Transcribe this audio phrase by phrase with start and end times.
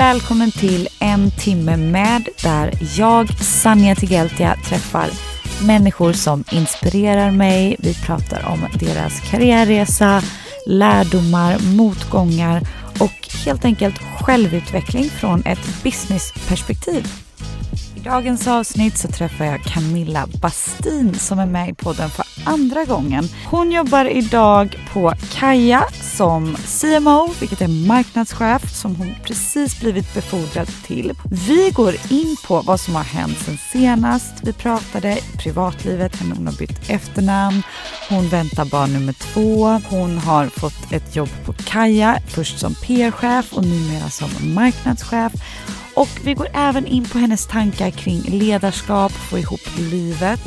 [0.00, 5.10] Välkommen till en timme med där jag, Sanja Tigeltia, träffar
[5.66, 7.76] människor som inspirerar mig.
[7.78, 10.22] Vi pratar om deras karriärresa,
[10.66, 12.62] lärdomar, motgångar
[13.00, 17.06] och helt enkelt självutveckling från ett businessperspektiv.
[18.00, 22.84] I dagens avsnitt så träffar jag Camilla Bastin som är med i podden för andra
[22.84, 23.24] gången.
[23.50, 30.68] Hon jobbar idag på Kaja som CMO, vilket är marknadschef som hon precis blivit befordrad
[30.86, 31.12] till.
[31.46, 34.32] Vi går in på vad som har hänt sen senast.
[34.42, 37.62] Vi pratade privatlivet, när hon har bytt efternamn,
[38.08, 43.52] hon väntar barn nummer två, hon har fått ett jobb på Kaja, först som PR-chef
[43.52, 45.32] och numera som marknadschef.
[46.00, 50.40] Och vi går även in på hennes tankar kring ledarskap, få ihop livet,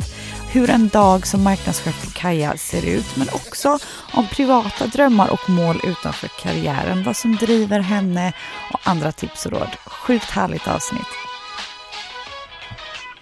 [0.52, 3.78] hur en dag som marknadschef på Kaja ser ut, men också
[4.12, 8.32] om privata drömmar och mål utanför karriären, vad som driver henne
[8.72, 9.76] och andra tips och råd.
[9.86, 11.12] Sjukt härligt avsnitt.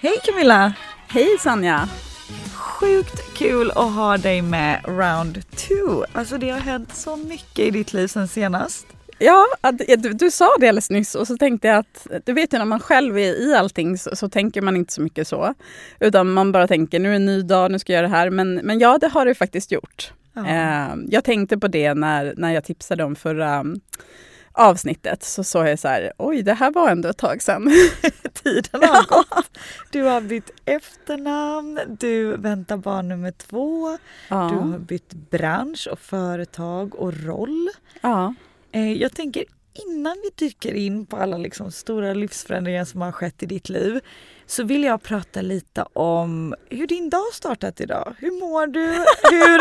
[0.01, 0.73] Hej Camilla!
[1.09, 1.89] Hej Sanja!
[2.55, 6.05] Sjukt kul att ha dig med round two.
[6.13, 8.87] Alltså det har hänt så mycket i ditt liv sen senast.
[9.19, 9.47] Ja,
[9.99, 12.65] du, du sa det alldeles nyss och så tänkte jag att du vet ju när
[12.65, 15.55] man själv är i allting så, så tänker man inte så mycket så.
[16.01, 18.31] Utan man bara tänker nu är en ny dag, nu ska jag göra det här.
[18.31, 20.13] Men, men ja, det har det faktiskt gjort.
[20.35, 20.47] Ja.
[20.49, 23.81] Eh, jag tänkte på det när, när jag tipsade om förra um,
[24.53, 25.23] avsnittet.
[25.23, 27.71] Så såg jag så här, oj det här var ändå ett tag sedan.
[28.43, 29.59] Tiden har gått.
[29.91, 33.97] Du har bytt efternamn, du väntar barn nummer två, du
[34.29, 34.37] Ja.
[34.37, 37.69] har bytt bransch och företag och roll.
[38.01, 38.35] ja.
[38.73, 43.43] Eh, jag tänker innan vi dyker in på alla liksom stora livsförändringar som har skett
[43.43, 44.01] i ditt liv
[44.47, 48.15] så vill jag prata lite om hur din dag startat idag.
[48.19, 48.87] Hur mår du?
[49.31, 49.59] Hur,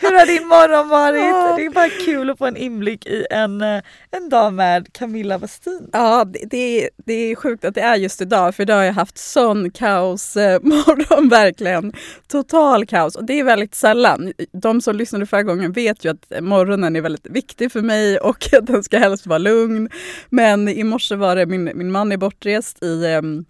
[0.00, 1.56] hur har din morgon varit?
[1.56, 5.38] Det är bara kul att få en inblick i en, eh, en dag med Camilla
[5.38, 5.90] Westin.
[5.92, 8.82] Ja, det, det, är, det är sjukt att det är just idag, för idag har
[8.82, 11.92] jag haft sån kaos eh, morgon, verkligen.
[12.28, 13.16] Total kaos.
[13.16, 14.32] Och det är väldigt sällan.
[14.52, 18.48] De som lyssnade förra gången vet ju att morgonen är väldigt viktig för mig och
[18.58, 19.88] att den ska helst vara lugn.
[20.28, 23.44] Men i morse var det, min, min man är bortrest i ehm,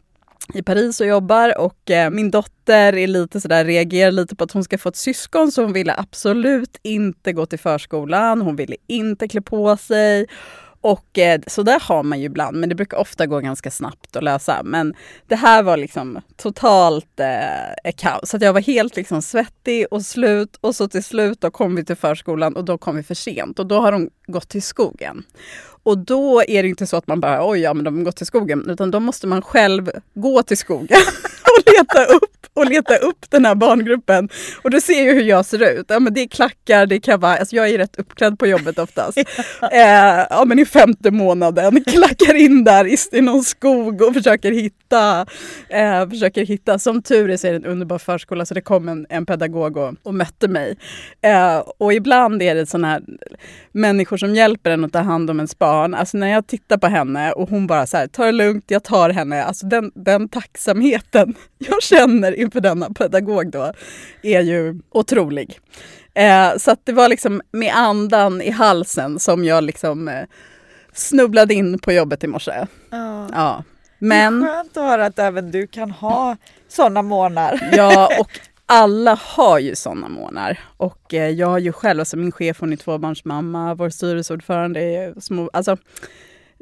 [0.55, 4.53] i Paris och jobbar och eh, min dotter är lite sådär, reagerar lite på att
[4.53, 8.43] hon ska få ett syskon så hon ville absolut inte gå till förskolan.
[8.43, 10.27] Hon ville inte klä på sig.
[10.83, 14.17] Och eh, så där har man ju ibland, men det brukar ofta gå ganska snabbt
[14.17, 14.63] att lösa.
[14.65, 14.95] Men
[15.27, 18.31] det här var liksom totalt eh, kaos.
[18.31, 21.77] Så att jag var helt liksom svettig och slut och så till slut då kom
[21.77, 24.63] vi till förskolan och då kom vi för sent och då har de gått till
[24.63, 25.25] skogen.
[25.83, 28.17] Och då är det inte så att man bara oj, ja men de har gått
[28.17, 31.01] till skogen, utan då måste man själv gå till skogen
[31.43, 34.29] och leta upp och leta upp den här barngruppen.
[34.63, 35.87] Och du ser ju hur jag ser ut.
[35.89, 37.39] Ja, men det är klackar, det är kavaj.
[37.39, 39.19] Alltså jag är rätt uppklädd på jobbet oftast.
[39.73, 44.53] eh, ja, men i femte månaden, klackar in där i, i någon skog och försöker
[44.53, 44.80] hitta.
[45.69, 46.79] Eh, försöker hitta.
[46.79, 49.77] Som tur är så är det en underbar förskola så det kom en, en pedagog
[49.77, 50.77] och, och mötte mig.
[51.21, 53.03] Eh, och ibland är det sådana här
[53.73, 55.95] människor som hjälper en att ta hand om ens barn.
[55.95, 58.85] Alltså när jag tittar på henne och hon bara så här, ta det lugnt, jag
[58.85, 59.45] tar henne.
[59.45, 63.73] Alltså den, den tacksamheten jag känner inför denna pedagog då
[64.23, 65.59] är ju otrolig.
[66.15, 70.25] Eh, så det var liksom med andan i halsen som jag liksom eh,
[70.93, 72.67] snubblade in på jobbet i morse.
[72.91, 73.29] Ja.
[73.33, 73.65] Ja.
[74.01, 74.41] Men...
[74.41, 76.37] Det är skönt att höra att även du kan ha
[76.69, 77.71] sådana månader.
[77.77, 78.31] ja, och
[78.67, 80.59] alla har ju sådana månader.
[80.77, 85.21] Och eh, jag har ju själv, alltså min chef hon är tvåbarnsmamma, vår styrelseordförande är
[85.21, 85.77] små, alltså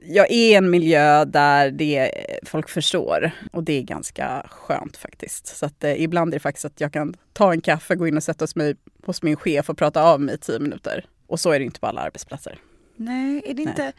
[0.03, 2.11] jag är i en miljö där det
[2.47, 5.57] folk förstår och det är ganska skönt faktiskt.
[5.57, 8.17] Så att eh, ibland är det faktiskt att jag kan ta en kaffe, gå in
[8.17, 8.77] och sätta mig
[9.07, 11.05] hos min chef och prata av mig i tio minuter.
[11.27, 12.59] Och så är det inte på alla arbetsplatser.
[12.97, 13.93] Nej, är det inte,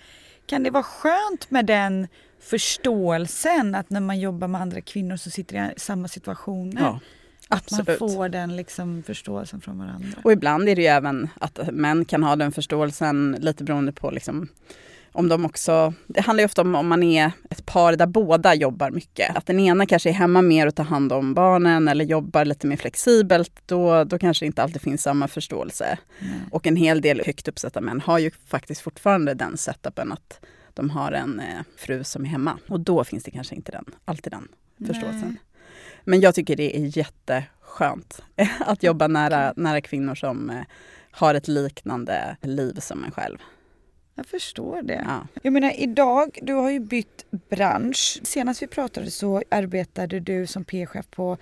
[0.45, 2.07] kan det vara skönt med den
[2.39, 6.81] förståelsen att när man jobbar med andra kvinnor som sitter i samma situationer?
[6.81, 6.99] Ja,
[7.49, 7.99] att man absolut.
[7.99, 10.19] får den liksom förståelsen från varandra.
[10.23, 14.11] Och ibland är det ju även att män kan ha den förståelsen lite beroende på
[14.11, 14.47] liksom,
[15.11, 18.55] om de också, det handlar ju ofta om om man är ett par där båda
[18.55, 19.37] jobbar mycket.
[19.37, 22.67] Att den ena kanske är hemma mer och tar hand om barnen eller jobbar lite
[22.67, 25.97] mer flexibelt, då, då kanske det inte alltid finns samma förståelse.
[26.19, 26.33] Mm.
[26.51, 30.39] Och en hel del högt uppsatta män har ju faktiskt fortfarande den setupen att
[30.79, 32.59] de har en eh, fru som är hemma.
[32.67, 34.47] Och då finns det kanske inte den, alltid den
[34.87, 35.27] förståelsen.
[35.29, 35.41] Nej.
[36.03, 38.21] Men jag tycker det är jätteskönt
[38.59, 40.63] att jobba nära, nära kvinnor som eh,
[41.11, 43.37] har ett liknande liv som en själv.
[44.15, 45.05] Jag förstår det.
[45.07, 45.27] Ja.
[45.41, 48.19] Jag menar idag, du har ju bytt bransch.
[48.23, 51.37] Senast vi pratade så arbetade du som PR-chef på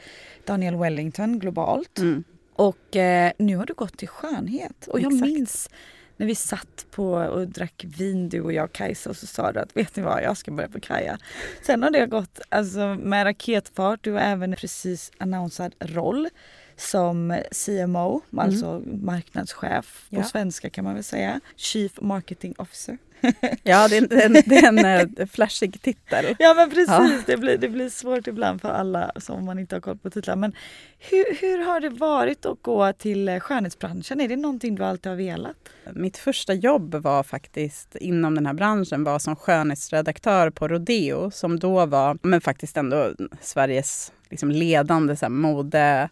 [0.46, 2.00] Daniel Wellington globalt.
[2.00, 2.24] Mm.
[2.54, 4.88] Och eh, nu har du gått till skönhet.
[4.88, 5.32] Och jag Exakt.
[5.32, 5.70] minns
[6.18, 9.60] när vi satt på och drack vin du och jag Kajsa och så sa du
[9.60, 11.18] att vet ni vad, jag ska börja på Kaja.
[11.62, 14.00] Sen har det gått alltså, med raketfart.
[14.04, 16.30] Du har även precis annonsad roll
[16.78, 20.24] som CMO, alltså marknadschef på Ja.
[20.24, 21.40] svenska kan man väl säga.
[21.56, 22.98] Chief Marketing Officer.
[23.64, 24.86] Ja, det är en, det är en
[25.20, 26.36] eh, flashig titel.
[26.40, 27.12] Ja men precis, Ja.
[27.26, 30.36] Det, blir, det blir svårt ibland för alla som man inte har koll på titlar.
[30.36, 30.54] Men
[31.00, 34.22] hur, hur har det varit att gå till eh, skönhetsbranschen?
[34.22, 35.56] Är det någonting du alltid har velat?
[35.94, 41.60] Mitt första jobb var faktiskt inom den här branschen var som skönhetsredaktör på Rodeo som
[41.60, 46.10] då var men faktiskt ändå Sveriges liksom ledande så här, mode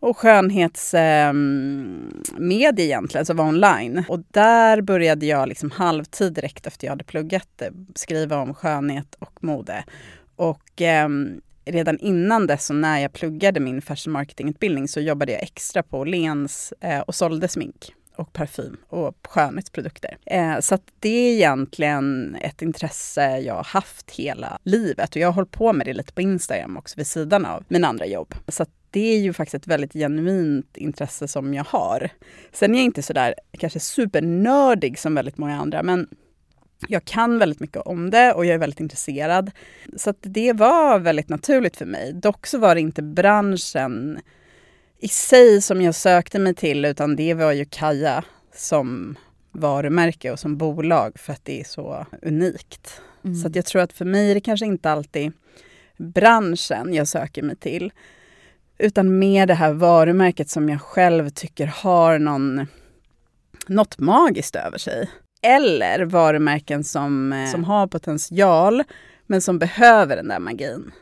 [0.00, 4.04] och skönhetsmedie egentligen, så var online.
[4.08, 9.14] Och där började jag liksom halvtid direkt efter jag hade pluggat eh, skriva om skönhet
[9.18, 9.84] och mode.
[10.36, 11.08] Och eh,
[11.64, 16.04] redan innan dess, och när jag pluggade min fashion marketing-utbildning så jobbade jag extra på
[16.04, 20.16] Lens eh, och sålde smink och parfym och skönhetsprodukter.
[20.26, 25.28] Eh, så att det är egentligen ett intresse jag har haft hela livet och jag
[25.28, 28.34] har hållit på med det lite på Instagram också vid sidan av mina andra jobb.
[28.48, 32.10] Så att det är ju faktiskt ett väldigt genuint intresse som jag har.
[32.52, 36.08] Sen är jag inte sådär kanske supernördig som väldigt många andra men
[36.88, 39.50] jag kan väldigt mycket om det och jag är väldigt intresserad.
[39.96, 42.12] Så det var väldigt naturligt för mig.
[42.12, 44.20] Dock så var det inte branschen
[44.98, 49.16] i sig som jag sökte mig till utan det var ju Kaja som
[49.52, 53.00] varumärke och som bolag för att det är så unikt.
[53.42, 55.32] Så att jag tror att för mig är det kanske inte alltid
[55.96, 57.92] branschen jag söker mig till
[58.80, 62.66] utan mer det här varumärket som jag själv tycker har någon,
[63.66, 65.10] något magiskt över sig.
[65.42, 68.82] Eller varumärken som, eh, som har potential
[69.26, 70.92] men som behöver den där magin.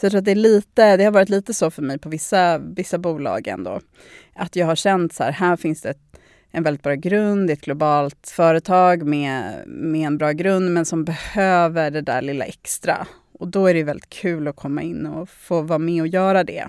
[0.00, 2.08] Så jag tror att det, är lite, det har varit lite så för mig på
[2.08, 3.80] vissa, vissa bolag ändå.
[4.34, 6.18] Att jag har känt så här, här finns det ett,
[6.50, 10.84] en väldigt bra grund, det är ett globalt företag med, med en bra grund men
[10.84, 13.06] som behöver det där lilla extra.
[13.38, 16.44] Och då är det väldigt kul att komma in och få vara med och göra
[16.44, 16.68] det.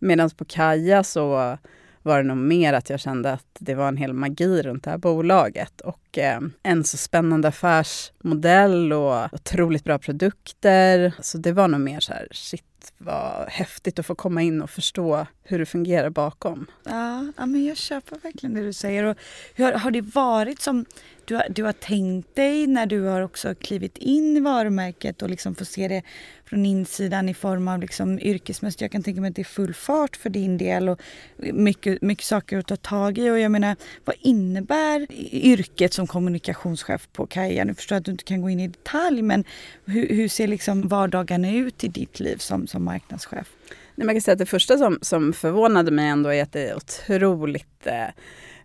[0.00, 1.56] Medan på Kaja så
[2.02, 4.90] var det nog mer att jag kände att det var en hel magi runt det
[4.90, 11.12] här bolaget och eh, en så spännande affärsmodell och otroligt bra produkter.
[11.20, 12.64] Så det var nog mer så här, shit
[12.98, 16.66] vad häftigt att få komma in och förstå hur det fungerar bakom.
[16.84, 19.04] Ja, ja, men jag köper verkligen det du säger.
[19.04, 19.16] Och
[19.54, 20.84] hur, har- har det varit som
[21.24, 25.30] du har, du har tänkt dig när du har också klivit in i varumärket och
[25.30, 26.02] liksom får se det
[26.44, 28.80] från insidan i form av liksom yrkesmässigt.
[28.80, 31.00] Jag kan tänka mig att det är full fart för din del och
[31.38, 33.30] mycket, mycket saker att ta tag i.
[33.30, 37.64] Och jag menar, vad innebär yrket som kommunikationschef på Kaja?
[37.64, 39.44] Nu förstår jag att du inte kan gå in i detalj, men
[39.84, 43.48] hur, hur ser liksom vardagarna ut i ditt liv som, som marknadschef?
[43.94, 46.68] Nej, man kan säga att det första som, som förvånade mig ändå är att det
[46.68, 48.08] är otroligt eh,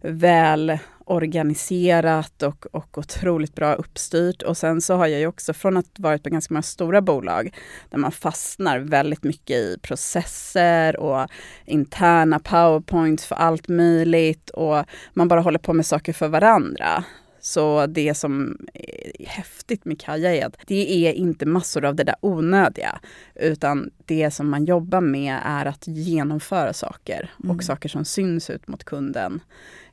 [0.02, 4.42] väl organiserat och, och otroligt bra uppstyrt.
[4.42, 7.58] Och sen så har jag ju också från att varit på ganska många stora bolag
[7.90, 11.28] där man fastnar väldigt mycket i processer och
[11.66, 17.04] interna powerpoints för allt möjligt och man bara håller på med saker för varandra.
[17.46, 22.04] Så det som är häftigt med Kaja är att det är inte massor av det
[22.04, 23.00] där onödiga.
[23.36, 28.68] Utan det som man jobbar med är att genomföra saker och saker som syns ut
[28.68, 29.40] mot kunden.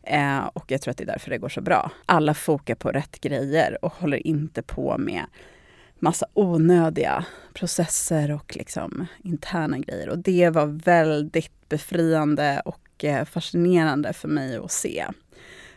[0.03, 1.91] Eh, och jag tror att det är därför det går så bra.
[2.07, 5.25] Alla fokar på rätt grejer och håller inte på med
[5.99, 10.09] massa onödiga processer och liksom interna grejer.
[10.09, 15.07] Och det var väldigt befriande och eh, fascinerande för mig att se.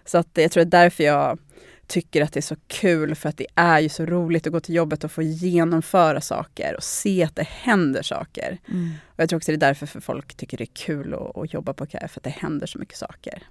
[0.05, 1.39] Så att jag tror det är därför jag
[1.87, 4.59] tycker att det är så kul för att det är ju så roligt att gå
[4.59, 8.57] till jobbet och få genomföra saker och se att det händer saker.
[9.05, 11.53] Och jag tror också det är därför för folk tycker det är kul att, att
[11.53, 13.43] jobba på KF, för att det händer så mycket saker.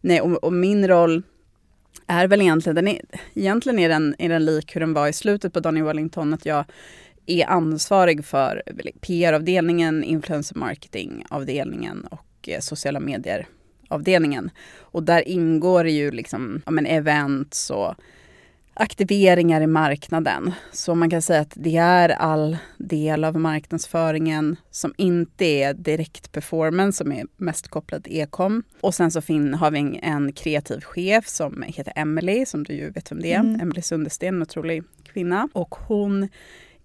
[0.00, 1.22] Nej, och, och min roll
[2.06, 3.00] är väl egentligen, den är,
[3.34, 6.46] egentligen är den, är den lik hur den var i slutet på Daniel Wellington, att
[6.46, 6.64] jag
[7.26, 8.62] är ansvarig för
[9.00, 13.00] PR-avdelningen, influencer marketing-avdelningen och eh, sociala
[13.88, 14.50] medier-avdelningen.
[14.80, 17.94] Och där ingår ju liksom, ja, men events och
[18.74, 20.52] aktiveringar i marknaden.
[20.72, 26.32] Så man kan säga att det är all del av marknadsföringen som inte är direkt
[26.32, 28.62] performance som är mest kopplad till e-com.
[28.80, 32.72] Och sen så fin- har vi en, en kreativ chef som heter Emily som du
[32.72, 33.40] ju vet vem det är.
[33.40, 33.60] Mm.
[33.60, 35.48] Emily Sundersten, en otrolig kvinna.
[35.52, 36.28] Och hon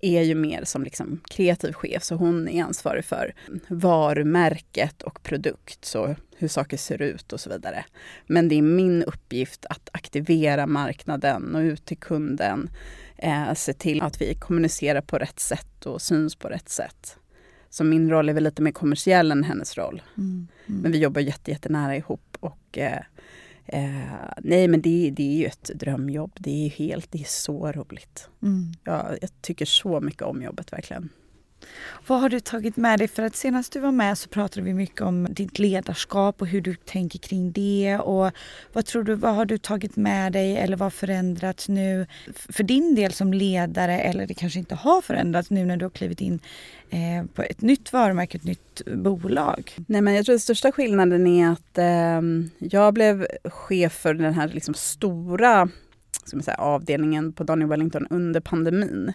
[0.05, 3.33] är ju mer som liksom kreativ chef, så hon är ansvarig för
[3.67, 7.85] varumärket och produkt, så hur saker ser ut och så vidare.
[8.27, 12.69] Men det är min uppgift att aktivera marknaden och ut till kunden,
[13.17, 17.17] eh, se till att vi kommunicerar på rätt sätt och syns på rätt sätt.
[17.69, 20.01] Så min roll är väl lite mer kommersiell än hennes roll.
[20.17, 20.47] Mm.
[20.65, 22.99] Men vi jobbar jätte, jättenära ihop och eh,
[23.65, 26.31] eh, nej men det, det är ju ett drömjobb.
[26.39, 28.29] Det är helt, det är så roligt.
[28.41, 28.71] Mm.
[28.83, 31.09] Ja, jag tycker så mycket om jobbet verkligen.
[32.07, 33.07] Vad har du tagit med dig?
[33.07, 36.61] För att senast du var med så pratade vi mycket om ditt ledarskap och hur
[36.61, 37.97] du tänker kring det.
[37.97, 38.31] Och
[38.73, 42.63] vad tror du, vad har du tagit med dig eller vad har förändrats nu för
[42.63, 46.21] din del som ledare eller det kanske inte har förändrats nu när du har klivit
[46.21, 46.39] in
[46.89, 49.71] eh, på ett nytt varumärke, ett nytt bolag?
[49.87, 52.21] Nej, men jag tror den största skillnaden är att eh,
[52.69, 55.69] jag blev chef för den här liksom stora
[56.25, 59.13] ska man säga, avdelningen på Daniel Wellington under pandemin.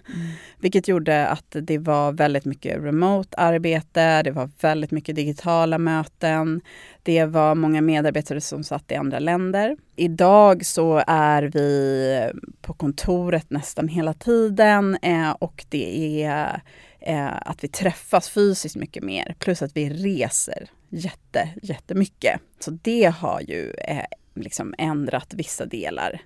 [0.60, 6.60] Vilket gjorde att det var väldigt mycket remote arbete, det var väldigt mycket digitala möten.
[7.02, 9.76] Det var många medarbetare som satt i andra länder.
[9.96, 16.62] Idag så är vi på kontoret nästan hela tiden eh, och det är
[17.00, 19.34] eh, att vi träffas fysiskt mycket mer.
[19.38, 22.40] Plus att vi reser jätte, jättemycket.
[22.58, 26.20] Så det har ju eh, liksom ändrat vissa delar.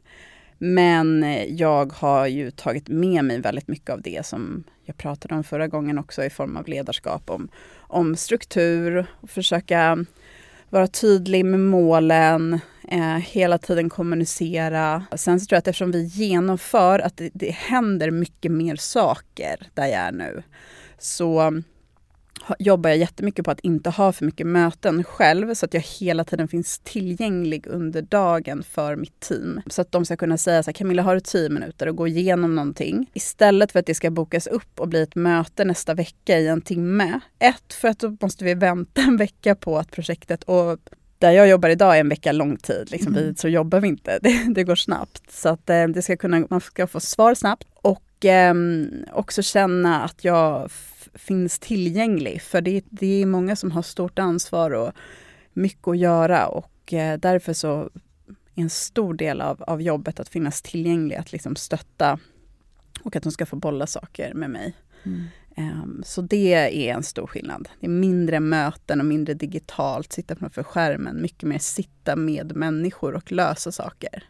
[0.64, 5.34] Men eh, jag har ju tagit med mig väldigt mycket av det som jag pratade
[5.34, 7.30] om förra gången också i form av ledarskap.
[7.30, 10.04] Om, om struktur och försöka
[10.70, 15.04] vara tydlig med målen, eh, hela tiden kommunicera.
[15.16, 19.66] Sen så tror jag att eftersom vi genomför, att det, det händer mycket mer saker
[19.74, 20.42] där jag är nu,
[20.98, 21.62] så
[22.58, 26.24] jobbar jag jättemycket på att inte ha för mycket möten själv så att jag hela
[26.24, 29.60] tiden finns tillgänglig under dagen för mitt team.
[29.66, 32.08] Så att de ska kunna säga så här, Camilla har du tio minuter och gå
[32.08, 33.10] igenom någonting?
[33.14, 36.60] Istället för att det ska bokas upp och bli ett möte nästa vecka i en
[36.60, 37.20] timme.
[37.38, 40.78] Ett, för att då måste vi vänta en vecka på att projektet och
[41.18, 42.90] där jag jobbar idag är en vecka lång tid.
[42.90, 44.18] Liksom, vi, så jobbar vi inte.
[44.22, 45.32] Det, det går snabbt.
[45.32, 47.68] Så att eh, det ska kunna, man ska få svar snabbt.
[47.74, 50.70] Och ehm, också känna att jag
[51.14, 52.42] finns tillgänglig.
[52.42, 54.92] För det, det är många som har stort ansvar och
[55.52, 56.46] mycket att göra.
[56.46, 57.90] Och eh, därför så
[58.54, 62.18] är en stor del av, av jobbet att finnas tillgänglig, att liksom stötta
[63.02, 64.74] och att de ska få bolla saker med mig.
[65.56, 67.68] Ehm, Så det är en stor skillnad.
[67.80, 71.22] Det är mindre möten och mindre digitalt, sitta framför skärmen.
[71.22, 74.24] Mycket mer sitta med människor och lösa saker.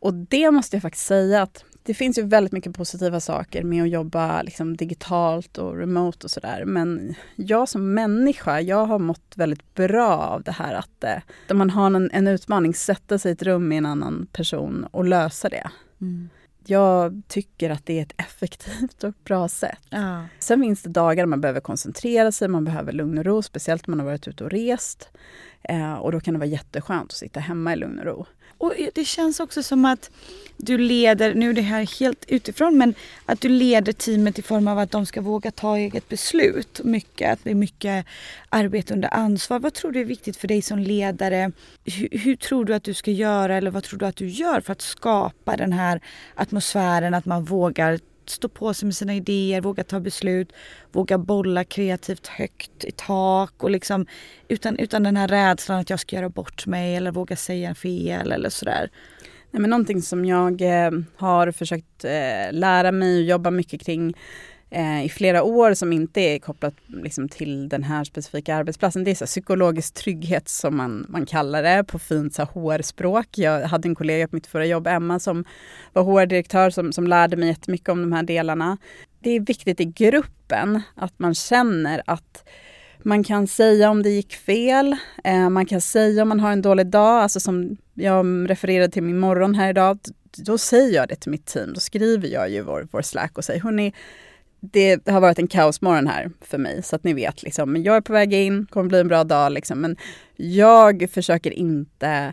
[0.00, 3.82] Och det måste jag faktiskt säga att det finns ju väldigt mycket positiva saker med
[3.82, 6.64] att jobba liksom digitalt och remote och sådär.
[6.64, 11.70] Men jag som människa, jag har mått väldigt bra av det här att eh, man
[11.70, 15.48] har en, en utmaning, sätta sig i ett rum med en annan person och lösa
[15.48, 15.70] det.
[16.66, 19.82] Jag tycker att det är ett effektivt och bra sätt.
[19.90, 20.24] Ja.
[20.38, 23.92] Sen finns det dagar man behöver koncentrera sig, man behöver lugn och ro, speciellt om
[23.92, 25.08] man har varit ute och rest.
[25.62, 28.26] Eh, och då kan det vara jätteskönt att sitta hemma i lugn och ro.
[28.58, 30.10] Och det känns också som att
[30.56, 32.94] du leder, nu är det här helt utifrån, men
[33.26, 36.80] att du leder teamet i form av att de ska våga ta eget beslut.
[36.84, 38.06] Mycket, att det är mycket
[38.48, 39.58] arbete under ansvar.
[39.58, 41.52] Vad tror du är viktigt för dig som ledare?
[41.84, 44.60] Hur, hur tror du att du ska göra eller vad tror du att du gör
[44.60, 46.00] för att skapa den här
[46.34, 47.98] atmosfären att man vågar
[48.30, 50.52] stå på sig med sina idéer, våga ta beslut,
[50.92, 54.06] våga bolla kreativt högt i tak och liksom
[54.48, 58.32] utan, utan den här rädslan att jag ska göra bort mig eller våga säga fel
[58.32, 58.90] eller sådär.
[59.50, 64.14] Nej, men någonting som jag eh, har försökt eh, lära mig och jobba mycket kring
[64.70, 69.04] eh, i flera år som inte är kopplat liksom, till den här specifika arbetsplatsen.
[69.04, 72.48] Det är så här, psykologisk trygghet som man, man kallar det på fint så här,
[72.48, 73.26] HR-språk.
[73.30, 75.44] Jag hade en kollega på mitt förra jobb, Emma, som
[75.92, 78.78] var HR-direktör som, som lärde mig jättemycket om de här delarna.
[79.20, 82.44] Det är viktigt i gruppen att man känner att
[82.98, 86.62] man kan säga om det gick fel, eh, man kan säga om man har en
[86.62, 89.98] dålig dag, alltså som jag refererade till min morgon här idag,
[90.36, 93.44] då säger jag det till mitt team, då skriver jag ju vår, vår Slack och
[93.44, 93.92] säger hörni,
[94.60, 97.96] det har varit en kaosmorgon här för mig så att ni vet liksom, men jag
[97.96, 99.96] är på väg in, kommer bli en bra dag liksom, men
[100.36, 102.32] jag försöker inte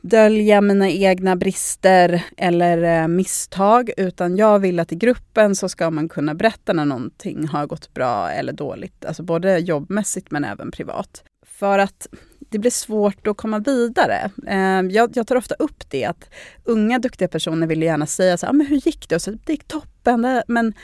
[0.00, 5.90] dölja mina egna brister eller eh, misstag utan jag vill att i gruppen så ska
[5.90, 9.04] man kunna berätta när någonting har gått bra eller dåligt.
[9.04, 11.24] Alltså både jobbmässigt men även privat.
[11.46, 12.08] För att
[12.38, 14.30] det blir svårt att komma vidare.
[14.46, 16.30] Ehm, jag, jag, tar ofta upp det att
[16.64, 19.14] unga duktiga personer vill gärna säga så här, ah, men hur gick det?
[19.14, 20.42] Och så, det gick toppen.
[20.48, 20.74] Men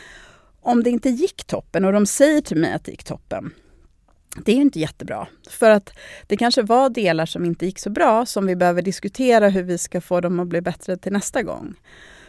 [0.65, 3.55] om det inte gick toppen och de säger till mig att det gick toppen,
[4.45, 5.27] det är inte jättebra.
[5.51, 5.91] För att
[6.27, 9.79] det kanske var delar som inte gick så bra som vi behöver diskutera hur vi
[9.79, 11.75] ska få dem att bli bättre till nästa gång.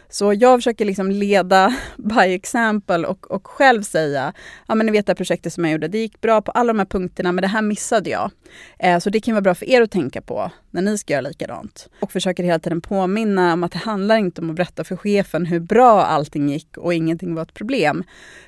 [0.08, 4.32] Så jag försöker liksom leda by example och, och själv säga,
[4.68, 6.72] ja men ni vet det här projektet som jag gjorde, det gick bra på alla
[6.72, 8.30] de här punkterna men det här missade jag.
[8.78, 11.20] Eh, så det kan vara bra för er att tänka på när ni ska göra
[11.20, 11.88] likadant.
[12.00, 15.46] Och försöker hela tiden påminna om att det handlar inte om att berätta för chefen
[15.46, 18.04] hur bra allting gick och ingenting var ett problem.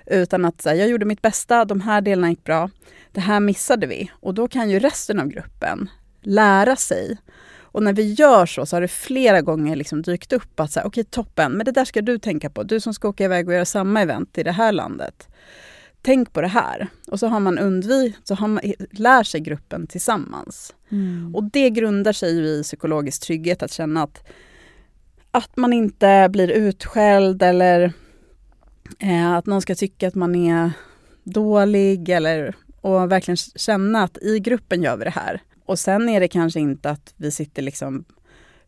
[0.07, 2.71] Utan att säga, jag gjorde mitt bästa, de här delarna gick bra,
[3.13, 4.11] det här missade vi.
[4.13, 5.91] Och då kan ju resten av gruppen
[6.23, 7.19] lära sig
[7.73, 10.81] och när vi gör så, så har det flera gånger liksom dykt upp att så
[10.81, 12.63] okej okay, toppen, men det där ska du tänka på.
[12.63, 15.29] Du som ska åka iväg och göra samma event i det här landet.
[16.03, 16.89] Tänk på det här.
[17.09, 20.75] Och så har man undvikit, så har man, lär sig gruppen tillsammans.
[20.89, 21.35] Mm.
[21.35, 24.25] Och det grundar sig i psykologisk trygghet, att känna att,
[25.31, 27.93] att man inte blir utskälld eller
[28.99, 30.71] eh, att någon ska tycka att man är
[31.25, 35.43] dålig eller och verkligen känna att i gruppen gör vi det här.
[35.69, 38.05] Och sen är det kanske inte att vi sitter liksom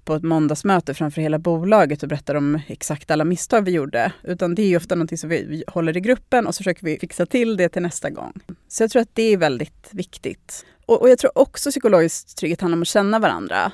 [0.05, 4.13] på ett måndagsmöte framför hela bolaget och berättar om exakt alla misstag vi gjorde.
[4.23, 7.27] Utan det är ofta något som vi håller i gruppen och så försöker vi fixa
[7.27, 8.33] till det till nästa gång.
[8.69, 10.67] Så jag tror att det är väldigt viktigt.
[10.87, 13.73] Och, och jag tror också psykologisk trygghet handlar om att känna varandra.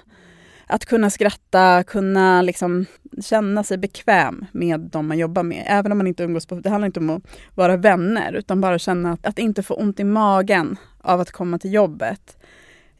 [0.66, 2.86] Att kunna skratta, kunna liksom
[3.22, 5.64] känna sig bekväm med de man jobbar med.
[5.66, 6.54] Även om man inte umgås på...
[6.54, 7.22] Det handlar inte om att
[7.54, 11.58] vara vänner, utan bara känna att, att inte få ont i magen av att komma
[11.58, 12.36] till jobbet.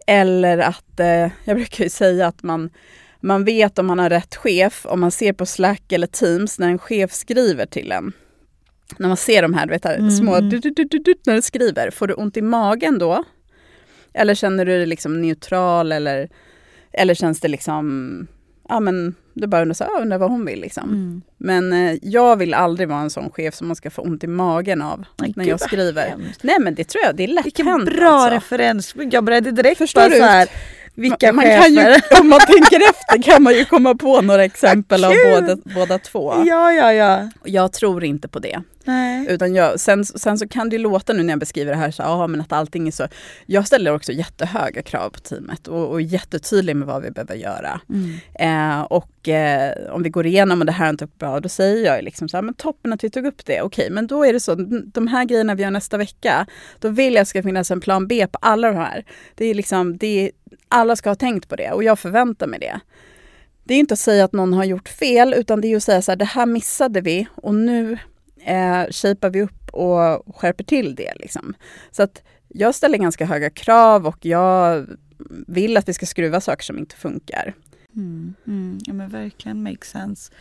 [0.07, 2.71] Eller att, eh, jag brukar ju säga att man,
[3.21, 6.69] man vet om man har rätt chef om man ser på Slack eller Teams när
[6.69, 8.13] en chef skriver till en.
[8.99, 10.11] När man ser de här, du vet, här mm.
[10.11, 13.25] små du, du, du, när du skriver, får du ont i magen då?
[14.15, 16.29] Eller känner du dig liksom neutral eller,
[16.93, 18.27] eller känns det liksom
[18.69, 20.61] ja men du bara undrar, så, ah, undrar vad hon vill.
[20.61, 20.85] Liksom.
[20.85, 21.23] Mm.
[21.37, 24.27] Men eh, jag vill aldrig vara en sån chef som man ska få ont i
[24.27, 26.15] magen av Nej, när jag skriver.
[26.43, 28.35] Nej men det tror jag, det är lätt Vilken hänt, bra alltså.
[28.35, 28.95] referens.
[29.11, 30.17] Jag började direkt Förstår bara du?
[30.17, 30.49] så här,
[30.95, 31.71] vilka man, chefer?
[31.71, 35.57] Man ju, om man tänker efter kan man ju komma på några exempel av båda,
[35.75, 36.35] båda två.
[36.47, 37.31] Ja, ja, ja.
[37.45, 38.63] Jag tror inte på det.
[38.87, 39.27] Nej.
[39.29, 42.03] Utan jag, sen, sen så kan det låta nu när jag beskriver det här, så,
[42.03, 43.09] aha, men att allting är så.
[43.47, 47.35] Jag ställer också jättehöga krav på teamet och, och är jättetydlig med vad vi behöver
[47.35, 47.81] göra.
[47.89, 48.19] Mm.
[48.35, 51.95] Eh, och eh, om vi går igenom och det här är inte bra, då säger
[51.95, 53.63] jag liksom så här, men toppen att vi tog upp det.
[53.63, 56.47] Okej, men då är det så, de här grejerna vi gör nästa vecka,
[56.79, 59.05] då vill jag ska finnas en plan B på alla de här.
[59.35, 60.31] Det är liksom, det är,
[60.69, 62.81] alla ska ha tänkt på det och jag förväntar mig det.
[63.65, 66.03] Det är inte att säga att någon har gjort fel, utan det är att säga
[66.03, 67.99] så här, det här missade vi och nu
[68.47, 71.13] eh, shapar vi upp och skärper till det.
[71.17, 71.55] Liksom.
[71.91, 74.87] Så att jag ställer ganska höga krav och jag
[75.47, 77.55] vill att vi ska skruva saker som inte funkar.
[77.97, 80.33] Mm, mm, ja men verkligen makes sense.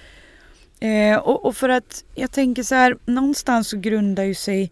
[0.80, 4.72] Eh, och, och, för att jag tänker så här, någonstans så grundar ju sig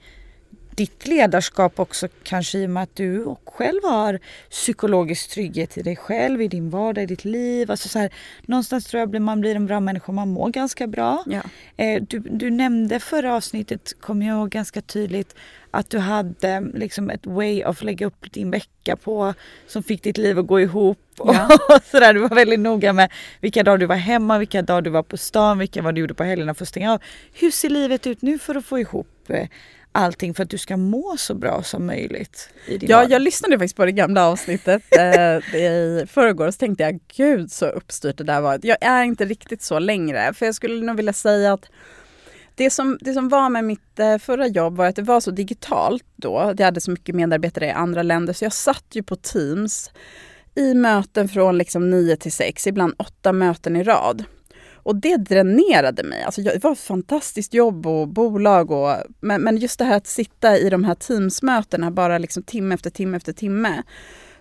[0.75, 5.95] ditt ledarskap också kanske i och med att du själv har psykologisk trygghet i dig
[5.95, 7.71] själv, i din vardag, i ditt liv.
[7.71, 10.49] Alltså så här, någonstans tror jag att man blir en bra människa om man mår
[10.49, 11.23] ganska bra.
[11.25, 11.41] Ja.
[11.77, 15.35] Eh, du, du nämnde förra avsnittet, kommer jag ihåg ganska tydligt,
[15.71, 19.33] att du hade liksom ett way of lägga upp din vecka på
[19.67, 20.99] som fick ditt liv att gå ihop.
[21.17, 21.49] Ja.
[21.69, 22.13] Och sådär.
[22.13, 25.17] Du var väldigt noga med vilka dagar du var hemma, vilka dagar du var på
[25.17, 27.01] stan, vilka vad du gjorde på helgerna för att stänga av.
[27.33, 29.47] Hur ser livet ut nu för att få ihop eh,
[29.93, 32.49] allting för att du ska må så bra som möjligt.
[32.67, 33.11] Ja, vardag.
[33.11, 37.51] jag lyssnade faktiskt på det gamla avsnittet eh, i förrgår och så tänkte jag gud
[37.51, 38.59] så uppstyrt det där var.
[38.63, 41.65] Jag är inte riktigt så längre för jag skulle nog vilja säga att
[42.55, 45.31] det som, det som var med mitt eh, förra jobb var att det var så
[45.31, 46.53] digitalt då.
[46.57, 49.91] Jag hade så mycket medarbetare i andra länder så jag satt ju på Teams
[50.55, 54.23] i möten från liksom 9 till 6, ibland åtta möten i rad.
[54.83, 56.23] Och det dränerade mig.
[56.23, 58.71] Alltså, det var ett fantastiskt jobb och bolag.
[58.71, 62.75] Och, men, men just det här att sitta i de här Teamsmötena bara liksom timme
[62.75, 63.83] efter timme efter timme.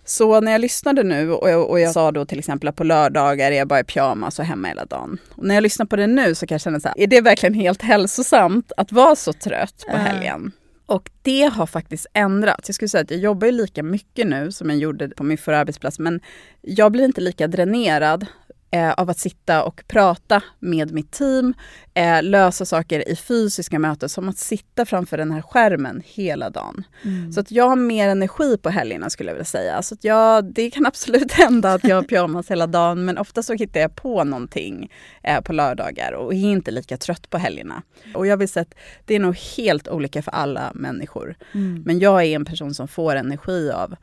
[0.04, 2.84] Så när jag lyssnade nu och jag, och jag sa då till exempel att på
[2.84, 5.18] lördagar är jag bara i pyjamas och hemma hela dagen.
[5.30, 7.20] Och när jag lyssnar på det nu så kan jag känna så här, är det
[7.20, 10.52] verkligen helt hälsosamt att vara så trött på helgen?
[10.86, 12.68] Och det har faktiskt ändrats.
[12.68, 15.38] Jag skulle säga att jag jobbar ju lika mycket nu som jag gjorde på min
[15.38, 16.20] förra arbetsplats, men
[16.60, 18.26] jag blir inte lika dränerad
[18.72, 21.54] eh, av att sitta och prata med mitt team,
[21.94, 26.84] eh, lösa saker i fysiska möten som att sitta framför den här skärmen hela dagen.
[27.04, 27.32] Mm.
[27.32, 29.82] Så att jag har mer energi på helgerna skulle jag vilja säga.
[29.82, 33.42] Så att jag, det kan absolut hända att jag har pyjamas hela dagen men ofta
[33.42, 37.82] så hittar jag på någonting eh, på lördagar och är inte lika trött på helgerna.
[38.14, 41.34] Och jag vill säga att det är nog helt olika för alla människor.
[41.54, 41.82] Mm.
[41.86, 43.96] Men jag är en person som får energi av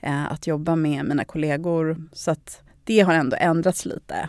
[0.00, 2.08] eh, att jobba med mina kollegor.
[2.12, 4.28] Så att det har ändå ändrats lite.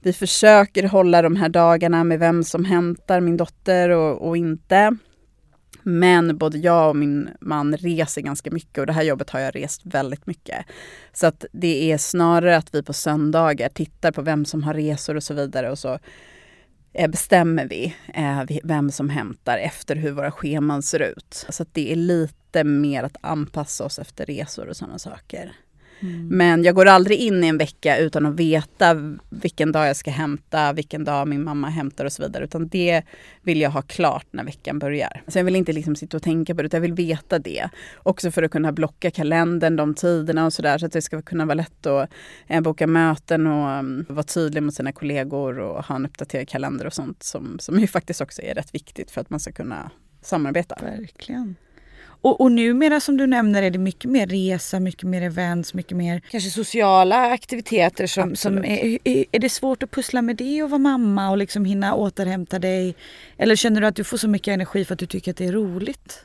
[0.00, 4.96] Vi försöker hålla de här dagarna med vem som hämtar min dotter och, och inte.
[5.82, 9.56] Men både jag och min man reser ganska mycket och det här jobbet har jag
[9.56, 10.66] rest väldigt mycket.
[11.12, 15.14] Så att det är snarare att vi på söndagar tittar på vem som har resor
[15.14, 15.98] och så vidare och så
[16.92, 21.46] eh, bestämmer eh, vi vem som hämtar efter hur våra scheman ser ut.
[21.48, 25.52] Så att det är lite mer att anpassa oss efter resor och sådana saker.
[26.00, 26.28] Mm.
[26.28, 28.96] Men jag går aldrig in i en vecka utan att veta
[29.30, 32.44] vilken dag jag ska hämta, vilken dag min mamma hämtar och så vidare.
[32.44, 33.02] Utan det
[33.42, 35.22] vill jag ha klart när veckan börjar.
[35.26, 37.68] Så jag vill inte liksom sitta och tänka på det, utan jag vill veta det.
[37.96, 40.78] Också för att kunna blocka kalendern, de tiderna och sådär.
[40.78, 42.10] Så att det ska kunna vara lätt att
[42.46, 46.86] eh, boka möten och um, vara tydlig mot sina kollegor och ha en uppdaterad kalender
[46.86, 49.90] och sånt som, som ju faktiskt också är rätt viktigt för att man ska kunna
[50.22, 50.78] samarbeta.
[50.82, 51.54] Verkligen.
[52.26, 55.96] Och, och numera som du nämner är det mycket mer resa, mycket mer events, mycket
[55.96, 58.06] mer kanske sociala aktiviteter.
[58.06, 61.64] Som, som är, är det svårt att pussla med det och vara mamma och liksom
[61.64, 62.94] hinna återhämta dig?
[63.38, 65.44] Eller känner du att du får så mycket energi för att du tycker att det
[65.44, 66.24] är roligt?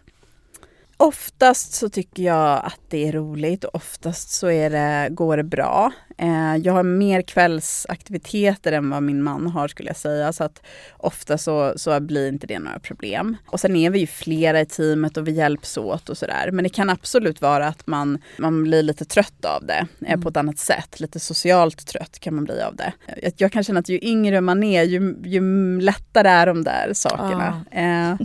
[1.02, 5.44] Oftast så tycker jag att det är roligt och oftast så är det, går det
[5.44, 5.92] bra.
[6.18, 10.34] Eh, jag har mer kvällsaktiviteter än vad min man har skulle jag säga.
[10.34, 10.62] Så att
[10.98, 13.38] ofta så, så blir inte det några problem.
[13.48, 16.50] Och sen är vi ju flera i teamet och vi hjälps åt och sådär.
[16.52, 20.22] Men det kan absolut vara att man, man blir lite trött av det eh, mm.
[20.22, 21.00] på ett annat sätt.
[21.00, 22.94] Lite socialt trött kan man bli av det.
[23.38, 25.42] Jag kan känna att ju yngre man är ju, ju
[25.82, 27.64] lättare är de där sakerna.
[27.72, 27.78] Ah.
[27.78, 28.16] Eh,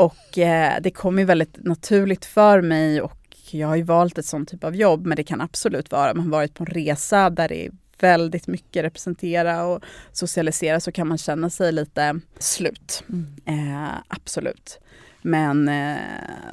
[0.00, 4.26] och eh, det kom ju väldigt naturligt för mig och jag har ju valt ett
[4.26, 7.30] sånt typ av jobb men det kan absolut vara, man har varit på en resa
[7.30, 9.82] där det är väldigt mycket representera och
[10.12, 13.04] socialisera så kan man känna sig lite slut.
[13.08, 13.26] Mm.
[13.44, 14.80] Eh, absolut.
[15.22, 15.96] Men eh,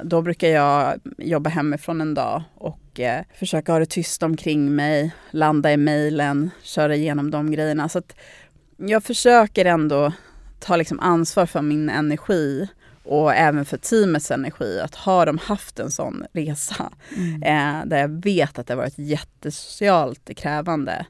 [0.02, 5.14] då brukar jag jobba hemifrån en dag och eh, försöka ha det tyst omkring mig,
[5.30, 7.88] landa i mejlen, köra igenom de grejerna.
[7.88, 8.02] Så
[8.76, 10.12] jag försöker ändå
[10.60, 12.68] ta liksom ansvar för min energi
[13.08, 17.42] och även för teamets energi, att har de haft en sån resa mm.
[17.42, 21.06] eh, där jag vet att det har varit jättesocialt krävande,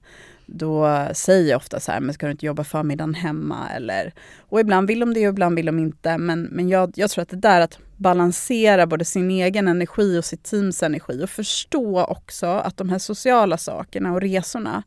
[0.47, 3.69] då säger jag ofta så här, men ska du inte jobba förmiddagen hemma?
[3.77, 6.19] Eller, och ibland vill de det och ibland vill de inte.
[6.19, 10.25] Men, men jag, jag tror att det där att balansera både sin egen energi och
[10.25, 14.83] sitt teams energi och förstå också att de här sociala sakerna och resorna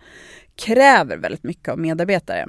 [0.55, 2.47] kräver väldigt mycket av medarbetare.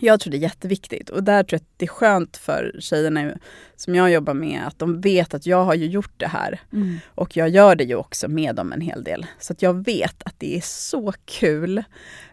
[0.00, 3.32] Jag tror det är jätteviktigt och där tror jag att det är skönt för tjejerna
[3.76, 6.60] som jag jobbar med att de vet att jag har ju gjort det här.
[6.72, 6.98] Mm.
[7.06, 9.26] Och jag gör det ju också med dem en hel del.
[9.38, 11.84] Så att jag vet att det är så kul.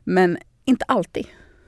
[0.04, 1.26] Men inte alltid.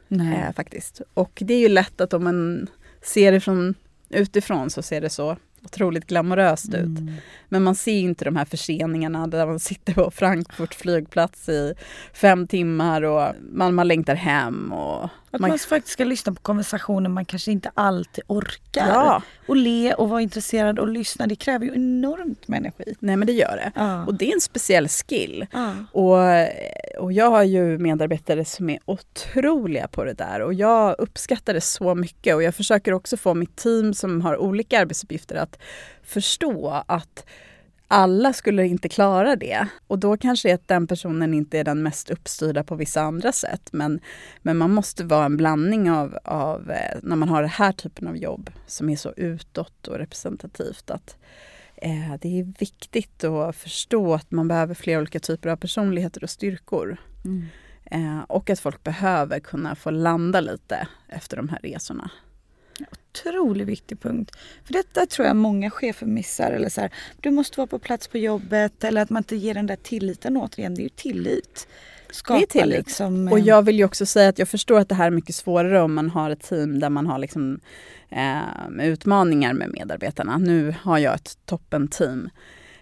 [0.09, 1.01] Eh, faktiskt.
[1.13, 2.67] Och det är ju lätt att om man
[3.01, 3.75] ser det från
[4.09, 6.99] utifrån så ser det så otroligt glamoröst ut.
[6.99, 7.13] Mm.
[7.49, 11.73] Men man ser inte de här förseningarna där man sitter på Frankfurt flygplats i
[12.13, 14.73] fem timmar och man, man längtar hem.
[14.73, 18.87] Och att man, man faktiskt ska lyssna på konversationer man kanske inte alltid orkar.
[18.87, 19.21] Ja.
[19.47, 21.27] Och le och vara intresserad och lyssna.
[21.27, 22.95] Det kräver ju enormt med energi.
[22.99, 23.71] Nej men det gör det.
[23.75, 24.05] Ja.
[24.05, 25.45] Och det är en speciell skill.
[25.51, 25.73] Ja.
[25.91, 26.17] Och,
[27.03, 30.41] och jag har ju medarbetare som är otroliga på det där.
[30.41, 32.35] Och jag uppskattar det så mycket.
[32.35, 35.59] Och jag försöker också få mitt team som har olika arbetsuppgifter att
[36.03, 37.25] förstå att
[37.87, 39.67] alla skulle inte klara det.
[39.87, 43.69] Och då kanske att den personen inte är den mest uppstyrda på vissa andra sätt.
[43.71, 43.99] Men,
[44.41, 48.07] men man måste vara en blandning av, av eh, när man har den här typen
[48.07, 50.89] av jobb som är så utåt och representativt.
[50.91, 51.17] att
[51.75, 56.29] eh, Det är viktigt att förstå att man behöver flera olika typer av personligheter och
[56.29, 56.97] styrkor.
[57.25, 57.45] Mm.
[57.91, 62.11] Eh, och att folk behöver kunna få landa lite efter de här resorna
[63.11, 64.31] otroligt viktig punkt.
[64.63, 66.51] För detta tror jag många chefer missar.
[66.51, 66.91] Eller så här,
[67.21, 70.37] du måste vara på plats på jobbet eller att man inte ger den där tilliten
[70.37, 70.75] återigen.
[70.75, 71.67] Det är ju tillit.
[72.11, 72.77] Skapa, det är tillit.
[72.77, 75.35] Liksom, och jag vill ju också säga att jag förstår att det här är mycket
[75.35, 77.59] svårare om man har ett team där man har liksom,
[78.09, 80.37] eh, utmaningar med medarbetarna.
[80.37, 82.29] Nu har jag ett toppen-team.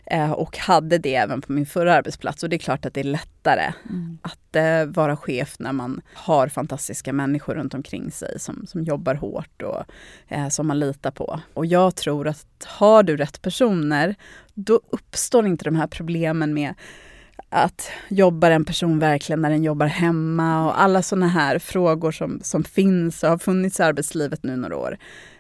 [0.06, 2.44] Eh, och hade det även på min förra arbetsplats.
[2.44, 4.18] Och det är klart att det är lättare mm.
[4.22, 9.16] att eh, vara chef när man har fantastiska människor runt omkring sig som, som jobbar
[9.16, 9.84] hårt och
[10.28, 11.40] eh, som man litar på.
[11.54, 14.16] Och jag tror att har du rätt personer,
[14.54, 16.74] då uppstår inte de här problemen med
[17.50, 22.40] att jobbar en person verkligen när den jobbar hemma och alla sådana här frågor som,
[22.44, 24.98] som finns och har funnits i arbetslivet nu några år.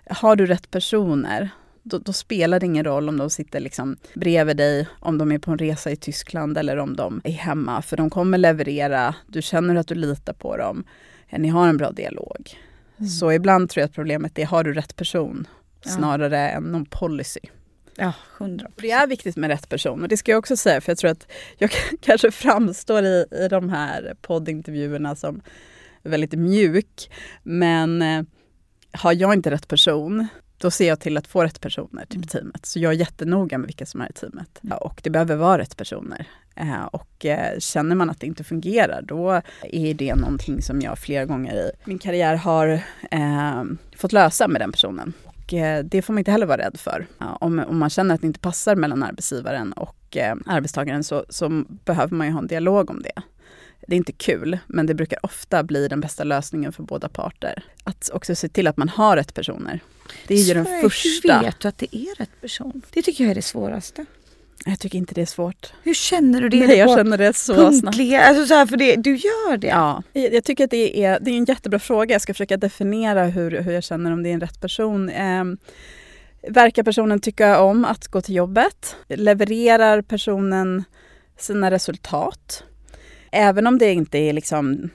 [0.09, 1.49] Har du rätt personer
[1.85, 5.39] då, då, spelar det ingen roll om de sitter liksom bredvid dig, om de är
[5.39, 7.81] på en resa i Tyskland eller om de är hemma.
[7.81, 10.83] För de kommer leverera, du känner att du litar på dem.
[11.37, 12.53] Ni har en bra dialog.
[12.97, 13.09] Mm.
[13.09, 15.47] Så ibland tror jag att problemet är, har du rätt person?
[15.85, 16.47] Snarare ja.
[16.47, 17.39] än någon policy.
[17.97, 20.91] Ja, hundra Det är viktigt med rätt person och det ska jag också säga för
[20.91, 21.71] jag tror att jag
[22.01, 25.41] kanske framstår i, i de här poddintervjuerna som
[26.03, 27.11] väldigt mjuk.
[27.43, 28.23] Men eh,
[28.91, 32.27] har jag inte rätt person då ser jag till att få rätt personer till mm.
[32.27, 32.65] teamet.
[32.65, 34.59] Så jag är jättenoga med vilka som är i teamet.
[34.63, 34.77] Mm.
[34.77, 36.27] Och det behöver vara rätt personer.
[36.55, 40.99] Eh, och eh, känner man att det inte fungerar, då är det någonting som jag
[40.99, 42.67] flera gånger i min karriär har
[43.11, 43.63] eh,
[43.95, 45.13] fått lösa med den personen.
[45.23, 47.07] Och eh, det får man inte heller vara rädd för.
[47.19, 52.15] om, om man känner att det inte passar mellan arbetsgivaren och arbetstagaren så, så behöver
[52.15, 53.21] man ju ha en dialog om det.
[53.87, 57.63] Det är inte kul, men det brukar ofta bli den bästa lösningen för båda parter.
[57.83, 59.79] Att också se till att man har rätt personer.
[60.27, 61.37] Det är ju den första.
[61.37, 62.81] Hur vet du att det är rätt person?
[62.93, 64.05] Det tycker jag är det svåraste.
[64.65, 65.73] Jag tycker inte det är svårt.
[65.83, 66.67] Hur känner du det?
[66.67, 68.29] Nej, jag känner det så punktliga, snabbt.
[68.29, 69.67] Alltså så här, för det, du gör det?
[69.67, 72.15] Ja, jag tycker att det är, det är en jättebra fråga.
[72.15, 75.09] Jag ska försöka definiera hur, hur jag känner om det är en rätt person.
[75.09, 75.43] Eh,
[76.49, 78.95] verkar personen tycka om att gå till jobbet?
[79.07, 80.83] Levererar personen
[81.37, 82.63] sina resultat?
[83.37, 84.89] Även om det inte är liksom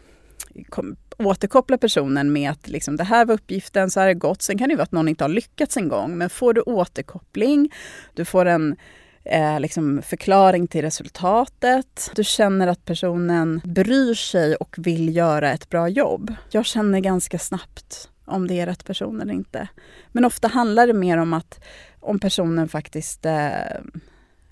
[1.19, 4.43] återkoppla personen med att liksom, det här var uppgiften, så här är det gått.
[4.43, 6.19] Sen kan det vara att någon inte har lyckats en gång.
[6.19, 7.73] Men får du återkoppling,
[8.15, 8.77] du får en
[9.25, 12.11] eh, liksom förklaring till resultatet.
[12.15, 16.35] Du känner att personen bryr sig och vill göra ett bra jobb.
[16.51, 19.69] Jag känner ganska snabbt om det är rätt person eller inte.
[20.13, 21.61] Men ofta handlar det mer om att
[22.01, 23.51] om personen faktiskt eh,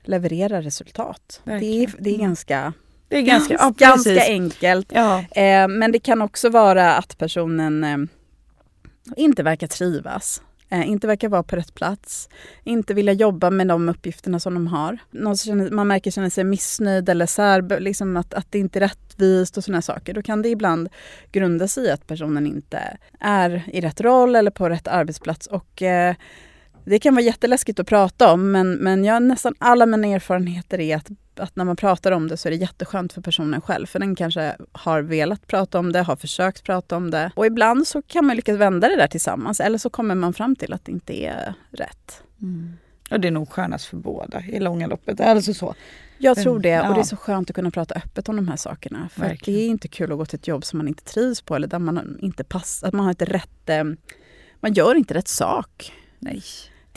[0.03, 1.41] levererar resultat.
[1.45, 2.27] Det är, det är mm.
[2.27, 2.73] ganska
[3.09, 4.93] det är ganska, ja, ganska enkelt.
[4.95, 5.19] Ja.
[5.19, 7.99] Eh, men det kan också vara att personen eh,
[9.17, 10.43] inte verkar trivas.
[10.71, 12.29] Eh, inte verkar vara på rätt plats.
[12.65, 14.99] Inte vilja jobba med de uppgifterna som de har.
[15.11, 18.81] Någon känner, man märker känner sig missnöjd eller sär, liksom att, att det inte är
[18.81, 20.15] rättvist och sådana saker.
[20.15, 20.89] Då kan det ibland
[21.33, 25.47] grunda sig i att personen inte är i rätt roll eller på rätt arbetsplats.
[25.47, 26.15] Och eh,
[26.85, 30.97] det kan vara jätteläskigt att prata om men, men jag, nästan alla mina erfarenheter är
[30.97, 31.09] att
[31.41, 33.87] att när man pratar om det så är det jätteskönt för personen själv.
[33.87, 37.31] För den kanske har velat prata om det, har försökt prata om det.
[37.35, 39.61] Och ibland så kan man lyckas vända det där tillsammans.
[39.61, 42.23] Eller så kommer man fram till att det inte är rätt.
[42.43, 42.73] Mm.
[43.11, 45.21] Och det är nog skönast för båda i långa loppet.
[45.21, 45.75] Alltså så.
[46.19, 46.89] Jag tror det.
[46.89, 49.09] Och det är så skönt att kunna prata öppet om de här sakerna.
[49.13, 51.57] För det är inte kul att gå till ett jobb som man inte trivs på
[51.57, 52.93] eller där man inte passar.
[52.93, 53.69] Man har inte rätt...
[53.69, 53.85] Eh,
[54.61, 55.93] man gör inte rätt sak.
[56.19, 56.43] Nej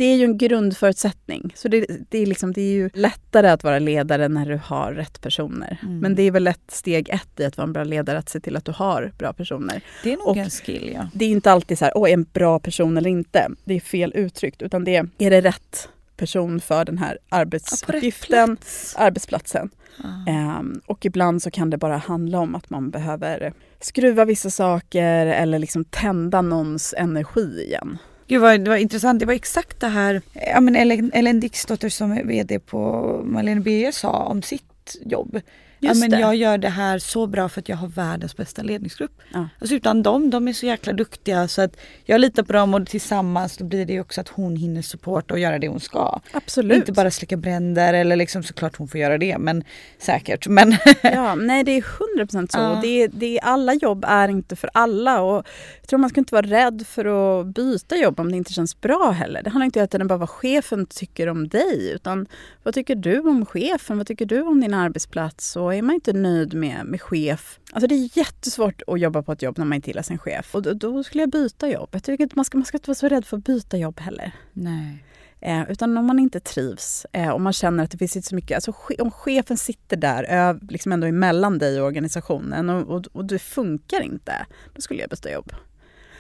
[0.02, 1.54] det är ju en grundförutsättning.
[1.56, 4.94] Så det, det, är liksom, det är ju lättare att vara ledare när du har
[4.94, 5.80] rätt personer.
[5.84, 6.00] Mm.
[6.00, 8.40] Men det är väl ett steg ett i att vara en bra ledare, att se
[8.40, 9.82] till att du har bra personer.
[10.04, 11.10] Det är nog Och en skill, ja.
[11.14, 13.52] Det är inte alltid så här, åh, är en bra person eller inte?
[13.64, 14.62] Det är fel uttryckt.
[14.62, 18.58] Utan det är, är det rätt person för den här arbetsuppgiften,
[18.96, 19.70] ja, arbetsplatsen.
[20.04, 20.60] Ah.
[20.60, 25.26] Um, och ibland så kan det bara handla om att man behöver skruva vissa saker
[25.26, 27.98] eller liksom tända någons energi igen.
[28.32, 29.20] Gud vad det var intressant.
[29.20, 33.62] Det var exakt det här ja, men Ellen, Ellen Dixdotter som är VD på Malene
[33.62, 35.42] Birger sa om sitt jobb
[35.82, 39.22] ja, men jag gör det här så bra för att jag har världens bästa ledningsgrupp.
[39.34, 39.48] Ja.
[39.60, 42.88] Alltså utan dem, de är så jäkla duktiga så att jag litar på dem och
[42.88, 46.20] tillsammans då blir det också att hon hinner supporta och göra det hon ska.
[46.32, 46.78] Absolut.
[46.78, 49.64] Inte bara släcka bränder eller liksom såklart hon får göra det men
[50.00, 50.48] säkert.
[50.48, 51.82] Men ja, nej det är
[52.18, 52.60] 100% så.
[52.60, 52.80] Ja.
[52.82, 55.48] Det, det, alla jobb är inte för alla och
[55.82, 57.06] jag tror man ska inte vara rädd för
[57.40, 59.44] att byta jobb om det inte känns bra heller.
[59.44, 62.28] Det handlar inte om att bara vad chefen tycker om dig utan
[62.64, 63.98] vad tycker du om chefen?
[63.98, 65.56] Vad tycker du om din arbetsplats?
[65.56, 69.32] Och är man inte nöjd med, med chef, alltså det är jättesvårt att jobba på
[69.32, 70.56] ett jobb när man inte gillar sin chef.
[70.56, 71.90] Och då, då skulle jag byta jobb.
[71.92, 74.00] Jag tycker inte man ska, man ska inte vara så rädd för att byta jobb
[74.00, 74.32] heller.
[74.54, 75.04] Nej.
[75.42, 78.36] Eh, utan om man inte trivs eh, och man känner att det finns inte så
[78.36, 83.08] mycket, alltså om chefen sitter där, eh, liksom ändå emellan dig och organisationen och, och,
[83.12, 85.54] och det funkar inte, då skulle jag byta jobb.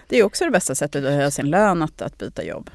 [0.08, 2.70] Det är också det bästa sättet att höja sin lön, att, att byta jobb.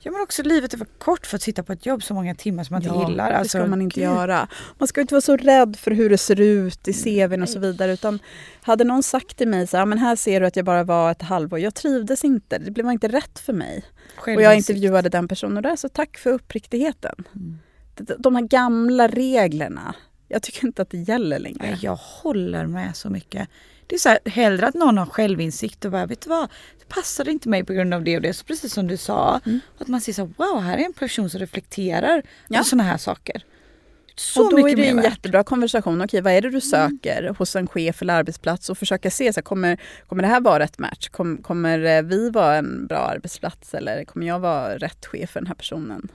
[0.00, 2.34] Ja men också livet är för kort för att sitta på ett jobb så många
[2.34, 3.30] timmar som man inte ja, gillar.
[3.30, 4.04] Alltså, det ska man inte gud.
[4.04, 4.48] göra.
[4.78, 7.58] Man ska inte vara så rädd för hur det ser ut i CVn och så
[7.58, 7.92] vidare.
[7.92, 8.18] Utan
[8.62, 11.10] hade någon sagt till mig så här, men här ser du att jag bara var
[11.10, 11.58] ett halvår.
[11.58, 13.84] Jag trivdes inte, det blev inte rätt för mig.
[14.20, 17.14] Och jag intervjuade den personen där, så tack för uppriktigheten.
[17.34, 17.58] Mm.
[18.18, 19.94] De här gamla reglerna,
[20.28, 21.78] jag tycker inte att det gäller längre.
[21.80, 23.48] Jag håller med så mycket.
[23.88, 26.48] Det är så här, hellre att någon har självinsikt och bara, vet du vad,
[26.78, 28.34] det passade inte mig på grund av det och det.
[28.34, 29.60] Så precis som du sa, mm.
[29.78, 32.64] att man ser så här, wow, här är en person som reflekterar ja.
[32.64, 33.42] sådana här saker.
[34.16, 36.02] Så och då är det en jättebra konversation.
[36.02, 36.60] Okej, vad är det du mm.
[36.60, 37.34] söker mm.
[37.34, 38.70] hos en chef eller arbetsplats?
[38.70, 41.08] Och försöka se, så här, kommer, kommer det här vara rätt match?
[41.08, 45.40] Kom, kommer eh, vi vara en bra arbetsplats eller kommer jag vara rätt chef för
[45.40, 46.08] den här personen?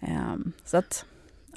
[0.00, 1.04] Um, så att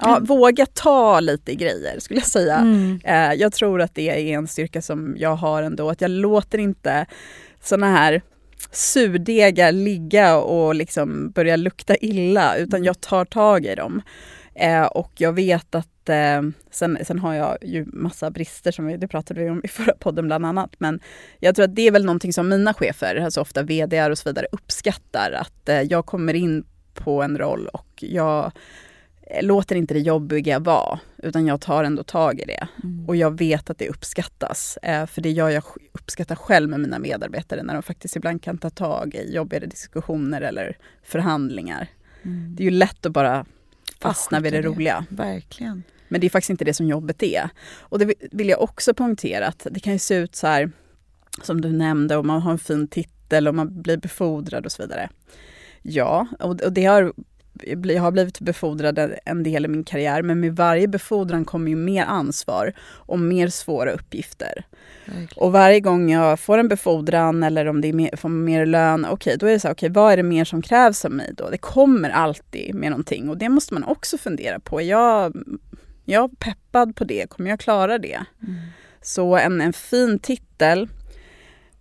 [0.00, 0.24] Ja, mm.
[0.24, 2.56] Våga ta lite grejer skulle jag säga.
[2.56, 3.00] Mm.
[3.04, 5.90] Eh, jag tror att det är en styrka som jag har ändå.
[5.90, 7.06] Att jag låter inte
[7.60, 8.22] såna här
[8.70, 14.02] surdegar ligga och liksom börja lukta illa utan jag tar tag i dem.
[14.54, 18.96] Eh, och jag vet att eh, sen, sen har jag ju massa brister som vi,
[18.96, 20.74] det pratade vi om i förra podden bland annat.
[20.78, 21.00] Men
[21.38, 24.28] jag tror att det är väl någonting som mina chefer, alltså ofta vd och så
[24.28, 25.32] vidare, uppskattar.
[25.32, 28.52] Att eh, jag kommer in på en roll och jag
[29.40, 32.68] låter inte det jobbiga vara, utan jag tar ändå tag i det.
[32.84, 33.08] Mm.
[33.08, 34.78] Och jag vet att det uppskattas.
[34.82, 38.58] Eh, för det gör jag uppskattar själv med mina medarbetare när de faktiskt ibland kan
[38.58, 41.88] ta tag i jobbigare diskussioner eller förhandlingar.
[42.22, 42.56] Mm.
[42.56, 43.46] Det är ju lätt att bara
[44.00, 45.06] fastna vid det, det roliga.
[45.08, 45.82] Verkligen.
[46.08, 47.50] Men det är faktiskt inte det som jobbet är.
[47.78, 50.70] Och det vill jag också poängtera att det kan ju se ut så här
[51.42, 54.82] som du nämnde, och man har en fin titel och man blir befordrad och så
[54.82, 55.10] vidare.
[55.82, 57.12] Ja, och det har
[57.66, 61.76] jag har blivit befordrad en del i min karriär men med varje befordran kommer ju
[61.76, 64.64] mer ansvar och mer svåra uppgifter.
[65.04, 65.28] Verkligen.
[65.36, 69.04] Och varje gång jag får en befordran eller om det är mer, får mer lön,
[69.04, 71.10] okej okay, då är det så här, okay, vad är det mer som krävs av
[71.10, 71.50] mig då?
[71.50, 74.80] Det kommer alltid med någonting och det måste man också fundera på.
[74.80, 75.36] Är jag,
[76.04, 77.30] jag peppad på det?
[77.30, 78.24] Kommer jag klara det?
[78.42, 78.60] Mm.
[79.02, 80.88] Så en, en fin titel,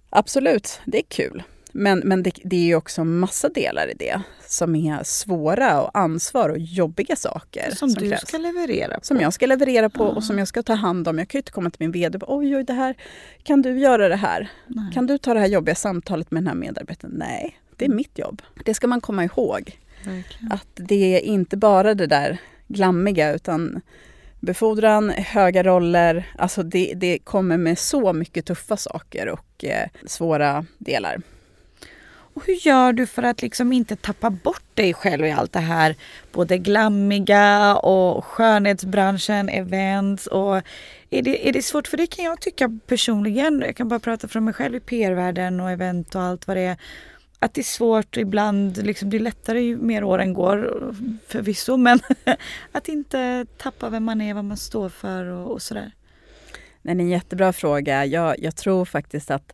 [0.10, 1.44] absolut, det är kul.
[1.72, 5.98] Men, men det, det är ju också massa delar i det som är svåra och
[5.98, 7.72] ansvar och jobbiga saker.
[7.76, 8.28] Som, som du krävs.
[8.28, 9.06] ska leverera på.
[9.06, 10.08] Som jag ska leverera på ja.
[10.08, 11.20] och som jag ska ta hand om.
[11.20, 12.96] Jag kan ju inte komma till min VD och oj, oj, det här,
[13.44, 14.52] kan du göra det här?
[14.68, 14.94] Nej.
[14.94, 17.14] Kan du ta det här jobbiga samtalet med den här medarbetaren?
[17.18, 17.98] Nej, det är mm.
[17.98, 18.42] mitt jobb.
[18.66, 19.78] Det ska man komma ihåg.
[20.06, 20.52] Verkligen.
[20.52, 23.82] Att det är inte bara det där glammiga utan
[24.40, 30.66] befordran, höga roller, alltså det, det kommer med så mycket tuffa saker och eh, svåra
[30.78, 31.22] delar.
[32.40, 35.60] Och hur gör du för att liksom inte tappa bort dig själv i allt det
[35.60, 35.96] här?
[36.32, 40.56] Både glammiga och skönhetsbranschen, events och
[41.10, 41.88] är det, är det svårt?
[41.88, 43.64] För det kan jag tycka personligen.
[43.66, 46.62] Jag kan bara prata från mig själv i PR-världen och event och allt vad det
[46.62, 46.78] är.
[47.40, 50.94] Att det är svårt ibland, liksom, det är lättare ju mer åren går
[51.28, 52.00] förvisso men
[52.72, 55.92] att inte tappa vem man är, vad man står för och, och sådär.
[56.82, 58.06] Det är en jättebra fråga.
[58.06, 59.54] Jag, jag tror faktiskt att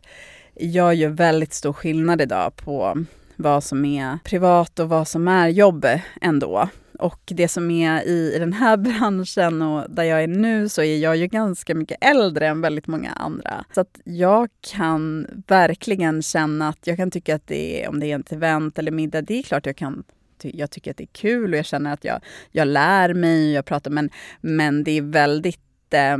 [0.60, 3.04] jag gör väldigt stor skillnad idag på
[3.36, 5.86] vad som är privat och vad som är jobb
[6.20, 6.68] ändå.
[6.98, 10.82] Och det som är i, i den här branschen och där jag är nu så
[10.82, 13.64] är jag ju ganska mycket äldre än väldigt många andra.
[13.74, 18.12] Så att jag kan verkligen känna att jag kan tycka att det är, om det
[18.12, 20.04] är ett event eller middag, det är klart jag kan
[20.42, 23.56] jag tycker att det är kul och jag känner att jag, jag lär mig och
[23.56, 26.16] jag pratar men, men det är väldigt eh,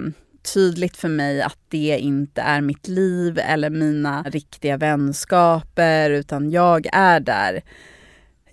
[0.55, 6.87] tydligt för mig att det inte är mitt liv eller mina riktiga vänskaper utan jag
[6.93, 7.63] är där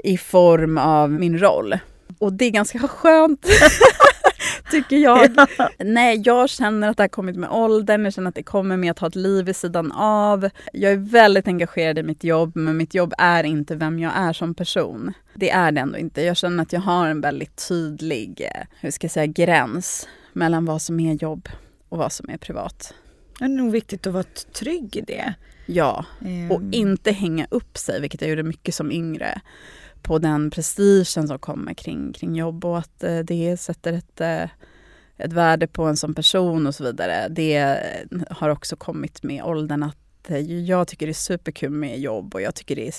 [0.03, 1.77] i form av min roll.
[2.19, 3.47] Och det är ganska skönt.
[4.73, 5.29] tycker jag.
[5.57, 5.69] Ja.
[5.77, 8.91] Nej, jag känner att det har kommit med åldern, jag känner att det kommer med
[8.91, 10.49] att ha ett liv vid sidan av.
[10.73, 14.33] Jag är väldigt engagerad i mitt jobb, men mitt jobb är inte vem jag är
[14.33, 15.13] som person.
[15.33, 16.21] Det är det ändå inte.
[16.21, 20.65] Jag känner att jag har en väldigt tydlig, eh, hur ska jag säga, gräns mellan
[20.65, 21.49] vad som är jobb
[21.93, 22.93] och vad som är privat.
[23.39, 25.33] Det är nog viktigt att vara trygg i det.
[25.65, 26.51] Ja, mm.
[26.51, 29.41] och inte hänga upp sig, vilket jag gjorde mycket som yngre,
[30.01, 34.43] på den prestigen som kommer kring, kring jobb och att eh, det sätter ett, eh,
[35.17, 37.27] ett värde på en som person och så vidare.
[37.29, 37.79] Det
[38.29, 42.41] har också kommit med åldern att eh, jag tycker det är superkul med jobb och
[42.41, 42.93] jag tycker det är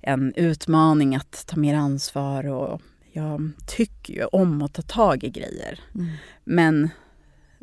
[0.00, 2.80] en utmaning att ta mer ansvar och
[3.12, 5.80] jag tycker ju om att ta tag i grejer.
[5.94, 6.06] Mm.
[6.44, 6.90] Men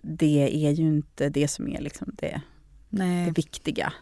[0.03, 2.41] det är ju inte det som är liksom det,
[2.89, 3.93] det viktiga.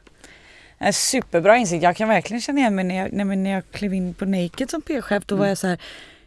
[0.93, 1.83] Superbra insikt.
[1.83, 4.81] Jag kan verkligen känna igen mig när jag, när jag klev in på Naked som
[4.81, 5.23] PR-chef.
[5.25, 5.39] Då mm.
[5.39, 5.77] var jag så här,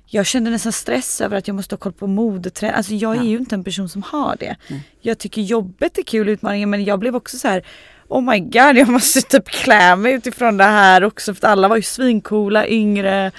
[0.07, 2.77] jag kände nästan stress över att jag måste ha koll på modetrender.
[2.77, 3.21] Alltså jag ja.
[3.21, 4.57] är ju inte en person som har det.
[4.69, 4.83] Mm.
[5.01, 7.65] Jag tycker jobbet är kul, utmaningen, men jag blev också så här
[8.09, 11.77] Oh my god, jag måste typ klä mig utifrån det här också för alla var
[11.77, 13.33] ju svincoola, yngre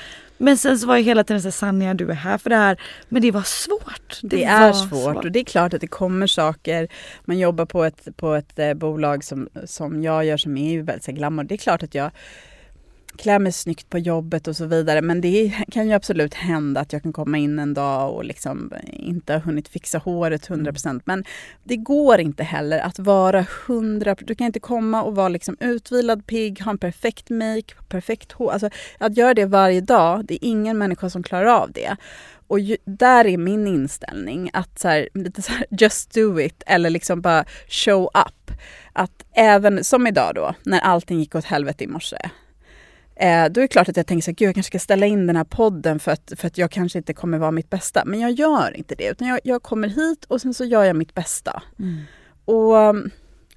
[0.45, 2.81] men sen så var jag hela tiden så Sanja du är här för det här.
[3.09, 4.19] Men det var svårt.
[4.21, 4.89] Det, det är svårt.
[4.89, 5.25] svårt.
[5.25, 6.87] och det är klart att det kommer saker.
[7.25, 10.81] Man jobbar på ett, på ett eh, bolag som, som jag gör som är ju
[10.81, 11.43] väldigt glamour.
[11.43, 12.11] Det är klart att jag
[13.15, 15.01] klä mig snyggt på jobbet och så vidare.
[15.01, 18.73] Men det kan ju absolut hända att jag kan komma in en dag och liksom
[18.93, 20.89] inte ha hunnit fixa håret 100%.
[20.89, 21.01] Mm.
[21.05, 21.23] Men
[21.63, 26.27] det går inte heller att vara 100 Du kan inte komma och vara liksom utvilad,
[26.27, 28.51] pigg, ha en perfekt make, perfekt hår.
[28.51, 31.95] Alltså, att göra det varje dag, det är ingen människa som klarar av det.
[32.47, 36.63] Och ju, där är min inställning att så här, lite så här, just do it
[36.65, 38.51] eller liksom bara show up.
[38.93, 42.17] Att även som idag då, när allting gick åt helvete i morse
[43.15, 45.35] Eh, då är det klart att jag tänker att jag kanske ska ställa in den
[45.35, 48.05] här podden för att, för att jag kanske inte kommer vara mitt bästa.
[48.05, 50.95] Men jag gör inte det, utan jag, jag kommer hit och sen så gör jag
[50.95, 51.63] mitt bästa.
[51.79, 52.01] Mm.
[52.45, 52.95] Och,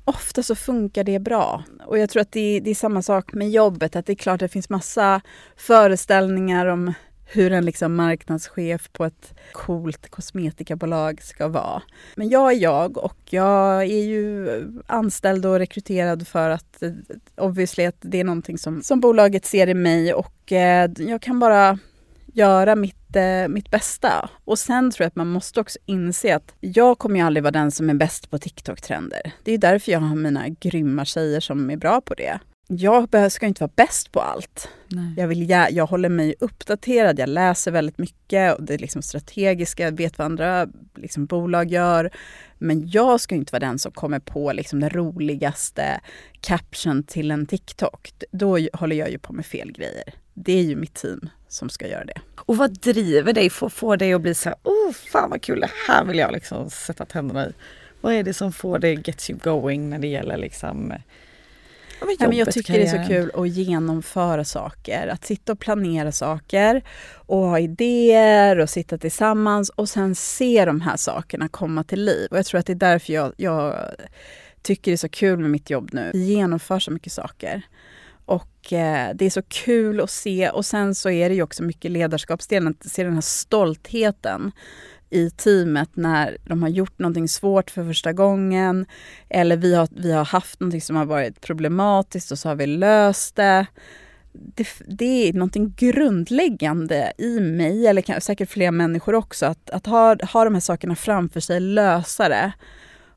[0.09, 1.65] ofta så funkar det bra.
[1.87, 4.35] Och jag tror att det, det är samma sak med jobbet, att det är klart
[4.35, 5.21] att det finns massa
[5.57, 6.95] föreställningar om
[7.31, 11.83] hur en liksom marknadschef på ett coolt kosmetikabolag ska vara.
[12.15, 14.49] Men jag är jag och jag är ju
[14.87, 16.91] anställd och rekryterad för att eh,
[17.37, 21.39] obviously att det är någonting som, som bolaget ser i mig och eh, jag kan
[21.39, 21.79] bara
[22.33, 24.31] göra mitt, eh, mitt bästa.
[24.45, 27.53] Och sen tror jag att man måste också inse att jag kommer ju aldrig vara
[27.53, 29.33] den som är bäst på TikTok-trender.
[29.45, 32.39] Det är därför jag har mina grymma tjejer som är bra på det
[32.69, 34.69] jag ska inte vara bäst på allt.
[35.17, 39.03] Jag, vill, jag, jag håller mig uppdaterad, jag läser väldigt mycket och det är liksom
[39.03, 42.11] strategiska, jag vet vad andra liksom, bolag gör.
[42.59, 46.01] Men jag ska inte vara den som kommer på liksom, den roligaste
[46.41, 48.13] caption till en TikTok.
[48.31, 50.15] Då håller jag ju på med fel grejer.
[50.35, 52.21] Det är ju mitt team som ska göra det.
[52.37, 55.43] Och vad driver dig för att få dig att bli så här, oh fan vad
[55.43, 57.53] kul, det här vill jag liksom sätta tänderna i.
[58.01, 60.93] Vad är det som får dig, gets you going när det gäller liksom
[62.01, 65.09] Ja, men jag tycker det är så kul att genomföra saker.
[65.09, 66.83] Att sitta och planera saker
[67.15, 72.29] och ha idéer och sitta tillsammans och sen se de här sakerna komma till liv.
[72.31, 73.75] Och jag tror att det är därför jag, jag
[74.63, 76.11] tycker det är så kul med mitt jobb nu.
[76.13, 77.63] Vi genomför så mycket saker.
[78.25, 81.63] Och eh, det är så kul att se och sen så är det ju också
[81.63, 84.53] mycket ledarskapsdelen, att se den här stoltheten
[85.11, 88.87] i teamet när de har gjort någonting svårt för första gången
[89.29, 92.67] eller vi har, vi har haft någonting som har varit problematiskt och så har vi
[92.67, 93.67] löst det.
[94.33, 100.17] Det, det är någonting grundläggande i mig, eller säkert fler människor också, att, att ha,
[100.33, 102.53] ha de här sakerna framför sig, lösa det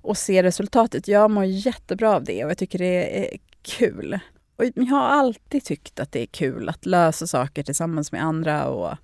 [0.02, 1.08] och se resultatet.
[1.08, 4.20] Jag mår jättebra av det och jag tycker det är kul.
[4.56, 8.66] Och jag har alltid tyckt att det är kul att lösa saker tillsammans med andra
[8.66, 8.98] och,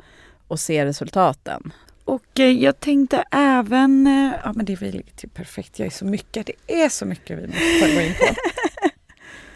[0.47, 1.73] och se resultaten.
[2.07, 5.89] Och eh, jag tänkte även, eh, ja men det är väl typ perfekt, jag är
[5.91, 8.35] så mycket, det är så mycket vi måste gå in på.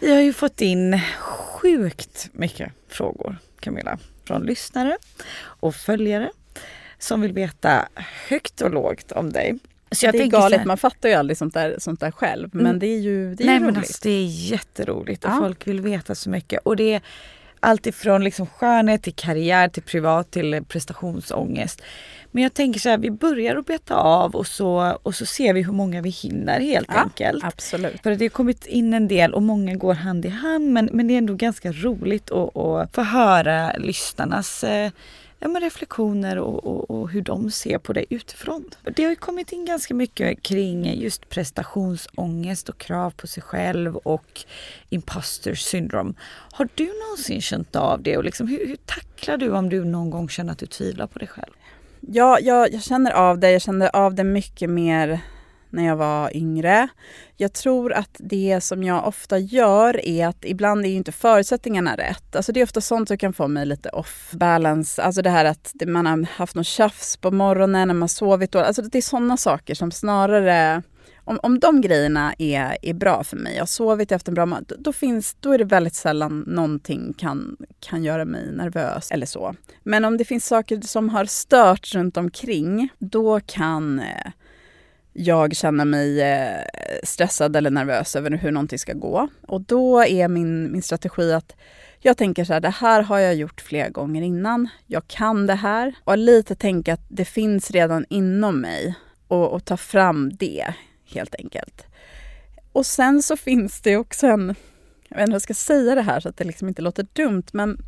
[0.00, 4.98] Vi har ju fått in sjukt mycket frågor Camilla, från lyssnare
[5.42, 6.30] och följare
[6.98, 7.88] som vill veta
[8.28, 9.58] högt och lågt om dig.
[9.90, 12.48] Så jag det är galet, här, man fattar ju aldrig sånt där, sånt där själv
[12.52, 12.78] men mm.
[12.78, 13.66] det är ju det är Nej, roligt.
[13.66, 15.38] Men alltså, det är jätteroligt och ja.
[15.38, 16.60] folk vill veta så mycket.
[16.64, 17.02] Och det är
[17.62, 21.82] allt ifrån liksom skönhet till karriär till privat till prestationsångest.
[22.30, 25.54] Men jag tänker så här, vi börjar att beta av och så, och så ser
[25.54, 27.44] vi hur många vi hinner helt ja, enkelt.
[27.44, 28.02] Absolut.
[28.02, 31.08] För det har kommit in en del och många går hand i hand men, men
[31.08, 34.90] det är ändå ganska roligt att, att få höra lyssnarnas eh,
[35.42, 38.64] ja, men reflektioner och, och, och, hur de ser på det utifrån.
[38.96, 43.96] Det har ju kommit in ganska mycket kring just prestationsångest och krav på sig själv
[43.96, 44.44] och
[44.90, 46.14] imposter syndrome.
[46.52, 50.10] Har du någonsin känt av det och liksom, hur, hur tacklar du om du någon
[50.10, 51.52] gång känner att du tvivlar på dig själv?
[52.00, 53.50] Ja, jag, jag känner av det.
[53.50, 55.20] Jag känner av det mycket mer
[55.72, 56.88] när jag var yngre.
[57.36, 61.96] Jag tror att det som jag ofta gör är att ibland är ju inte förutsättningarna
[61.96, 62.36] rätt.
[62.36, 65.02] Alltså det är ofta sånt som kan få mig lite off balance.
[65.02, 68.66] Alltså det här att man har haft något tjafs på morgonen när man sovit dåligt.
[68.66, 70.82] Alltså det är sådana saker som snarare
[71.24, 74.46] om, om de grejerna är, är bra för mig, jag har sovit efter en bra
[74.46, 79.26] mat, då, finns, då är det väldigt sällan någonting kan, kan göra mig nervös eller
[79.26, 79.54] så.
[79.82, 84.32] Men om det finns saker som har stört runt omkring, då kan eh,
[85.12, 86.60] jag känner mig eh,
[87.04, 89.28] stressad eller nervös över hur någonting ska gå.
[89.48, 91.56] Och då är min, min strategi att
[92.00, 94.68] jag tänker så här, det här har jag gjort flera gånger innan.
[94.86, 95.94] Jag kan det här.
[96.04, 98.94] Och lite tänka att det finns redan inom mig
[99.28, 101.86] och, och ta fram det helt enkelt.
[102.72, 104.54] Och sen så finns det också en,
[105.08, 107.06] jag vet inte hur jag ska säga det här så att det liksom inte låter
[107.12, 107.78] dumt, men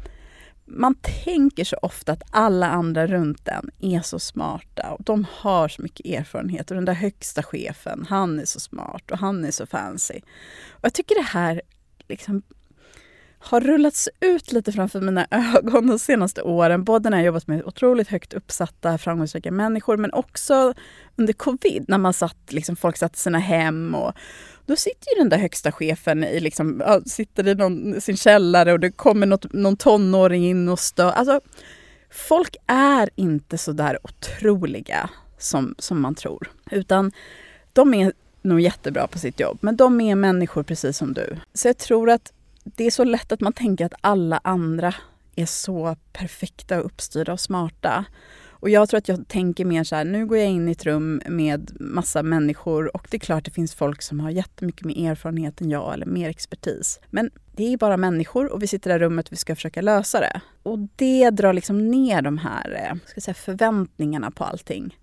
[0.66, 0.94] man
[1.24, 5.82] tänker så ofta att alla andra runt en är så smarta och de har så
[5.82, 9.66] mycket erfarenhet och den där högsta chefen, han är så smart och han är så
[9.66, 10.20] fancy.
[10.70, 11.62] Och jag tycker det här
[12.08, 12.42] liksom
[13.44, 16.84] har rullats ut lite framför mina ögon de senaste åren.
[16.84, 20.74] Både när jag jobbat med otroligt högt uppsatta, framgångsrika människor men också
[21.16, 23.94] under covid när man satt, liksom, folk satt i sina hem.
[23.94, 24.12] Och,
[24.66, 28.80] då sitter ju den där högsta chefen i, liksom, sitter i någon, sin källare och
[28.80, 31.10] det kommer något, någon tonåring in och stör.
[31.10, 31.40] Alltså,
[32.10, 36.50] folk är inte så där otroliga som, som man tror.
[36.70, 37.12] Utan
[37.72, 38.12] de är
[38.42, 41.36] nog jättebra på sitt jobb, men de är människor precis som du.
[41.54, 42.32] Så jag tror att
[42.64, 44.94] det är så lätt att man tänker att alla andra
[45.36, 48.04] är så perfekta och uppstyrda och smarta.
[48.64, 50.86] Och jag tror att jag tänker mer så här, nu går jag in i ett
[50.86, 55.10] rum med massa människor och det är klart det finns folk som har jättemycket mer
[55.10, 57.00] erfarenhet än jag eller mer expertis.
[57.10, 59.54] Men det är bara människor och vi sitter i det här rummet och vi ska
[59.54, 60.40] försöka lösa det.
[60.62, 64.98] Och det drar liksom ner de här eh, ska säga, förväntningarna på allting.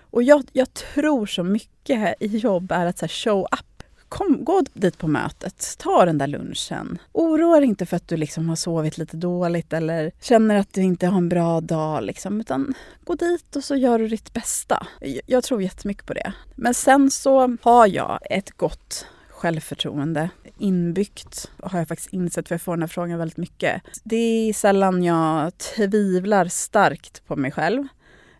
[0.00, 3.69] Och jag, jag tror så mycket i jobb är att så show up
[4.10, 6.98] kom, gå dit på mötet, ta den där lunchen.
[7.12, 10.82] Oroa dig inte för att du liksom har sovit lite dåligt eller känner att du
[10.82, 12.02] inte har en bra dag.
[12.02, 14.86] Liksom, utan gå dit och så gör du ditt bästa.
[15.26, 16.32] Jag tror jättemycket på det.
[16.54, 20.30] Men sen så har jag ett gott självförtroende
[20.60, 23.82] inbyggt har jag faktiskt insett, för jag får den här frågan väldigt mycket.
[24.04, 27.86] Det är sällan jag tvivlar starkt på mig själv.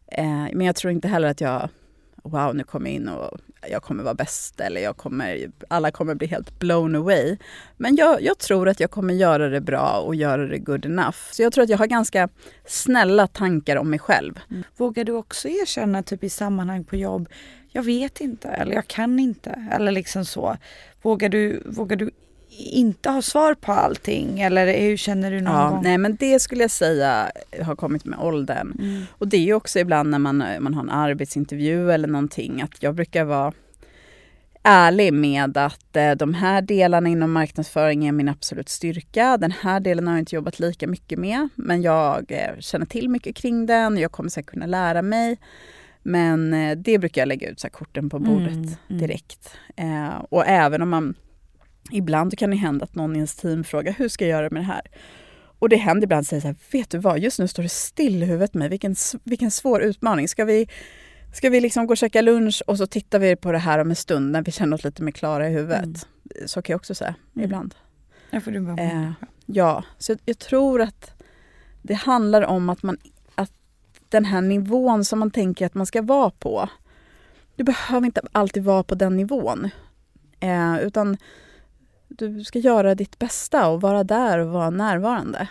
[0.07, 1.69] Eh, men jag tror inte heller att jag,
[2.23, 3.39] wow nu kom jag in och
[3.69, 7.37] jag kommer vara bäst eller jag kommer, alla kommer bli helt blown away.
[7.77, 11.19] Men jag, jag, tror att jag kommer göra det bra och göra det good enough.
[11.33, 12.29] Så jag tror att jag har ganska
[12.67, 14.41] snälla tankar om mig själv.
[14.51, 14.63] Mm.
[14.77, 17.29] Vågar du också erkänna typ i sammanhang på jobb,
[17.73, 20.57] jag vet inte eller jag kan inte eller liksom så.
[21.03, 22.11] Vågar du, vågar du
[22.59, 25.83] inte ha svar på allting eller hur känner du någon ja, gång?
[25.83, 27.31] Nej men det skulle jag säga
[27.63, 28.77] har kommit med åldern.
[28.79, 29.03] Mm.
[29.19, 32.83] Och det är ju också ibland när man, man har en arbetsintervju eller någonting att
[32.83, 33.53] jag brukar vara
[34.63, 39.37] ärlig med att eh, de här delarna inom marknadsföring är min absolut styrka.
[39.37, 43.09] Den här delen har jag inte jobbat lika mycket med men jag eh, känner till
[43.09, 45.39] mycket kring den och jag kommer säkert kunna lära mig.
[46.03, 49.01] Men eh, det brukar jag lägga ut så korten på bordet mm, mm.
[49.01, 49.57] direkt.
[50.29, 51.15] Och även om man
[51.93, 54.63] Ibland kan det hända att någon i ens team frågar hur ska jag göra med
[54.63, 54.83] det här?
[55.59, 57.69] Och det händer ibland att säga så här, vet du vad, just nu står det
[57.69, 60.29] still i huvudet med vilken, vilken svår utmaning.
[60.29, 60.69] Ska vi,
[61.33, 63.91] ska vi liksom gå och käka lunch och så tittar vi på det här om
[63.91, 65.85] en stund när vi känner oss lite mer klara i huvudet.
[65.85, 65.95] Mm.
[66.47, 67.45] Så kan jag också säga mm.
[67.45, 67.75] ibland.
[68.31, 69.11] Ja, du bara eh,
[69.47, 71.23] ja, så jag, jag, tror att
[71.83, 72.99] det handlar om att man
[73.35, 73.53] att
[74.09, 76.69] den här nivån som man tänker att man ska vara på.
[77.57, 79.71] Du behöver inte alltid vara på den nivån.
[80.41, 81.17] Eh, utan
[82.11, 85.49] du ska göra ditt bästa och vara där och vara närvarande.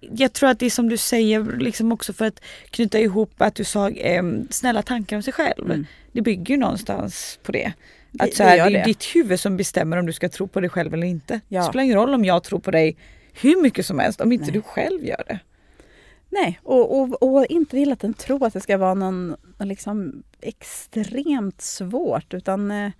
[0.00, 2.40] Jag tror att det är som du säger, liksom också för att
[2.70, 5.64] knyta ihop att du sa eh, snälla tankar om sig själv.
[5.64, 5.86] Mm.
[6.12, 7.72] Det bygger ju någonstans på det.
[8.18, 10.60] Att så här, det, det är ditt huvud som bestämmer om du ska tro på
[10.60, 11.40] dig själv eller inte.
[11.48, 11.60] Ja.
[11.60, 12.96] Det spelar ingen roll om jag tror på dig
[13.40, 14.52] hur mycket som helst om inte Nej.
[14.52, 15.38] du själv gör det.
[16.30, 21.60] Nej, och, och, och inte hela tiden tro att det ska vara någon liksom extremt
[21.60, 22.90] svårt utan eh,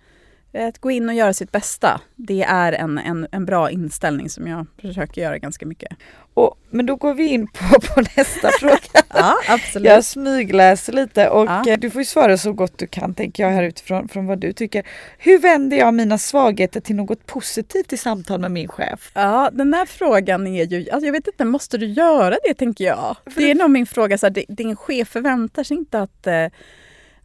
[0.53, 4.47] att gå in och göra sitt bästa, det är en, en, en bra inställning som
[4.47, 5.97] jag försöker göra ganska mycket.
[6.33, 8.77] Och, men då går vi in på, på nästa fråga.
[9.13, 9.87] ja, absolut.
[9.87, 11.67] Jag smygläser lite och ja.
[11.67, 14.39] Eh, du får ju svara så gott du kan tänker jag här utifrån från vad
[14.39, 14.87] du tycker.
[15.17, 19.11] Hur vänder jag mina svagheter till något positivt i samtal med min chef?
[19.13, 22.85] Ja, den här frågan är ju, alltså jag vet inte, måste du göra det tänker
[22.85, 23.17] jag?
[23.25, 26.47] För det är nog min fråga, så här, din chef förväntar sig inte att eh,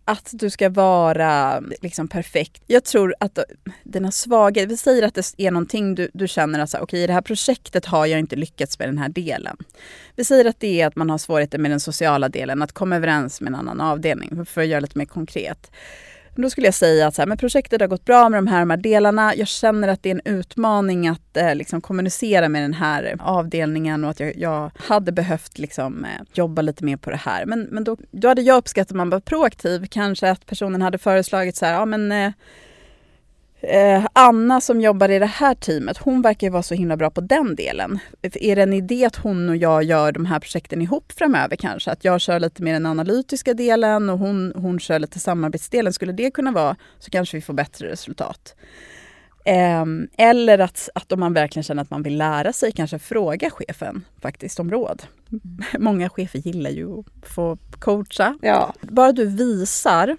[0.08, 2.62] att du ska vara liksom perfekt.
[2.66, 3.38] Jag tror att
[3.82, 7.06] dina svagheter, vi säger att det är någonting du, du känner att okej okay, i
[7.06, 9.56] det här projektet har jag inte lyckats med den här delen.
[10.16, 12.96] Vi säger att det är att man har svårigheter med den sociala delen, att komma
[12.96, 15.70] överens med en annan avdelning, för att göra det lite mer konkret.
[16.42, 18.60] Då skulle jag säga att så här, men projektet har gått bra med de här,
[18.60, 19.34] de här delarna.
[19.34, 24.04] Jag känner att det är en utmaning att eh, liksom kommunicera med den här avdelningen
[24.04, 27.46] och att jag, jag hade behövt liksom, eh, jobba lite mer på det här.
[27.46, 29.86] Men, men då, då hade jag uppskattat att man var proaktiv.
[29.90, 32.32] Kanske att personen hade föreslagit så här, ja men eh,
[33.60, 37.20] Eh, Anna som jobbar i det här teamet, hon verkar vara så himla bra på
[37.20, 37.98] den delen.
[38.22, 41.90] Är det en idé att hon och jag gör de här projekten ihop framöver kanske?
[41.90, 45.92] Att jag kör lite mer den analytiska delen och hon, hon kör lite samarbetsdelen.
[45.92, 48.54] Skulle det kunna vara så kanske vi får bättre resultat.
[49.44, 49.84] Eh,
[50.16, 54.04] eller att, att om man verkligen känner att man vill lära sig, kanske fråga chefen
[54.22, 55.02] faktiskt om råd.
[55.32, 55.64] Mm.
[55.84, 58.38] Många chefer gillar ju att få coacha.
[58.42, 58.74] Ja.
[58.80, 60.16] Bara du visar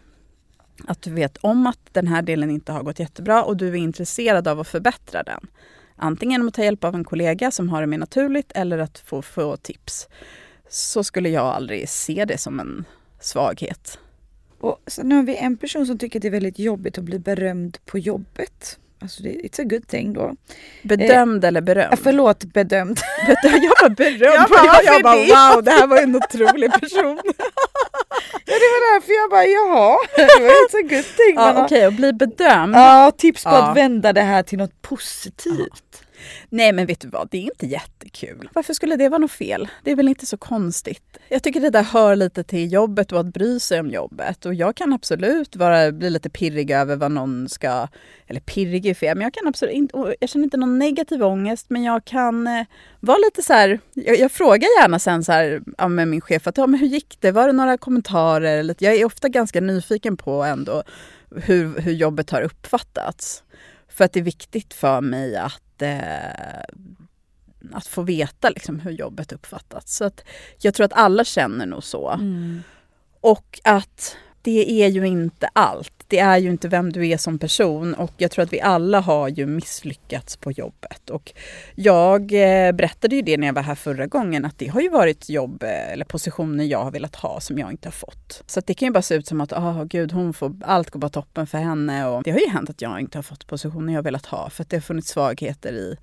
[0.88, 3.76] att du vet om att den här delen inte har gått jättebra och du är
[3.76, 5.48] intresserad av att förbättra den.
[5.96, 9.00] Antingen genom att ta hjälp av en kollega som har det mer naturligt eller att
[9.00, 10.08] få, få tips.
[10.70, 12.86] Så skulle jag aldrig se det som en
[13.20, 14.00] svaghet.
[14.60, 17.20] Och sen har vi en person som tycker att det är väldigt jobbigt att bli
[17.20, 18.80] berömd på jobbet.
[19.02, 20.36] Alltså det, it's a good thing då.
[20.84, 22.00] Bedömd eh, eller berömd?
[22.04, 23.00] Förlåt, bedömd.
[23.44, 24.22] jag var berömd.
[24.22, 27.20] jag bara, jag bara wow, det här var en otrolig person.
[28.50, 31.36] ja det var därför jag bara jaha, det var it's a good thing.
[31.36, 32.76] Ja, Okej, okay, och bli bedömd.
[32.76, 33.58] Ja, tips på ja.
[33.58, 36.04] att vända det här till något positivt.
[36.50, 38.50] Nej men vet du vad, det är inte jättekul.
[38.54, 39.68] Varför skulle det vara något fel?
[39.84, 41.18] Det är väl inte så konstigt.
[41.30, 44.46] Jag tycker det där hör lite till jobbet och att bry sig om jobbet.
[44.46, 47.88] Och jag kan absolut vara, bli lite pirrig över vad någon ska...
[48.28, 50.16] Eller pirrig är fel, men jag kan absolut inte...
[50.20, 52.66] Jag känner inte någon negativ ångest, men jag kan eh,
[53.00, 53.80] vara lite så här...
[53.94, 56.88] Jag, jag, frågar gärna sen så här, ja, med min chef att ja, men hur
[56.88, 57.32] gick det?
[57.32, 58.76] Var det några kommentarer?
[58.80, 60.84] Jag är ofta ganska nyfiken på ändå
[61.36, 63.44] hur, hur jobbet har uppfattats.
[63.90, 66.64] För att det är viktigt för mig att eh,
[67.72, 69.96] att få veta liksom, hur jobbet uppfattats.
[69.96, 70.24] Så att
[70.62, 72.10] jag tror att alla känner nog så.
[72.10, 72.64] Mm.
[73.22, 77.40] Och att det är ju inte allt det är ju inte vem du är som
[77.40, 81.10] person och jag tror att vi alla har ju misslyckats på jobbet.
[81.10, 81.34] Och
[81.76, 84.90] jag eh, berättade ju det när jag var här förra gången att det har ju
[84.90, 88.44] varit jobb eh, eller positioner jag har velat ha som jag inte har fått.
[88.48, 91.00] Så det kan ju bara se ut som att oh, gud, hon får, allt går
[91.00, 92.08] bara toppen för henne.
[92.08, 94.64] Och det har ju hänt att jag inte har fått positioner jag velat ha för
[94.64, 95.98] att det har funnits svagheter i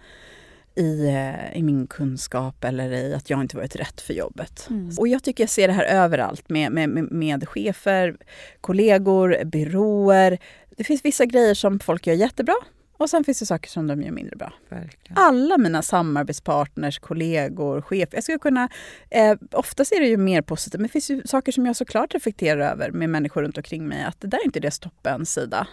[0.76, 4.66] i, eh, i min kunskap eller i att jag inte varit rätt för jobbet.
[4.70, 4.90] Mm.
[4.98, 8.16] Och jag tycker jag ser det här överallt med, med, med chefer,
[8.60, 10.38] kollegor, byråer.
[10.76, 12.54] Det finns vissa grejer som folk gör jättebra
[12.98, 14.52] och sen finns det saker som de gör mindre bra.
[14.68, 15.18] Verkligen.
[15.18, 18.16] Alla mina samarbetspartners, kollegor, chefer.
[18.16, 18.68] Jag skulle kunna,
[19.10, 22.14] eh, oftast är det ju mer positivt, men det finns ju saker som jag såklart
[22.14, 24.04] reflekterar över med människor runt omkring mig.
[24.04, 25.66] Att det där är inte deras toppensida.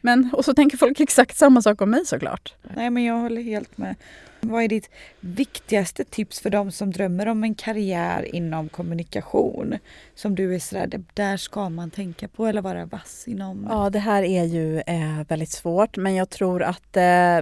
[0.00, 2.54] Men, och så tänker folk exakt samma sak om mig såklart.
[2.76, 3.94] Nej men jag håller helt med.
[4.42, 9.78] Vad är ditt viktigaste tips för de som drömmer om en karriär inom kommunikation?
[10.14, 13.66] Som du är sådär, där ska man tänka på eller vara vass inom?
[13.70, 17.40] Ja, det här är ju eh, väldigt svårt men jag tror att eh,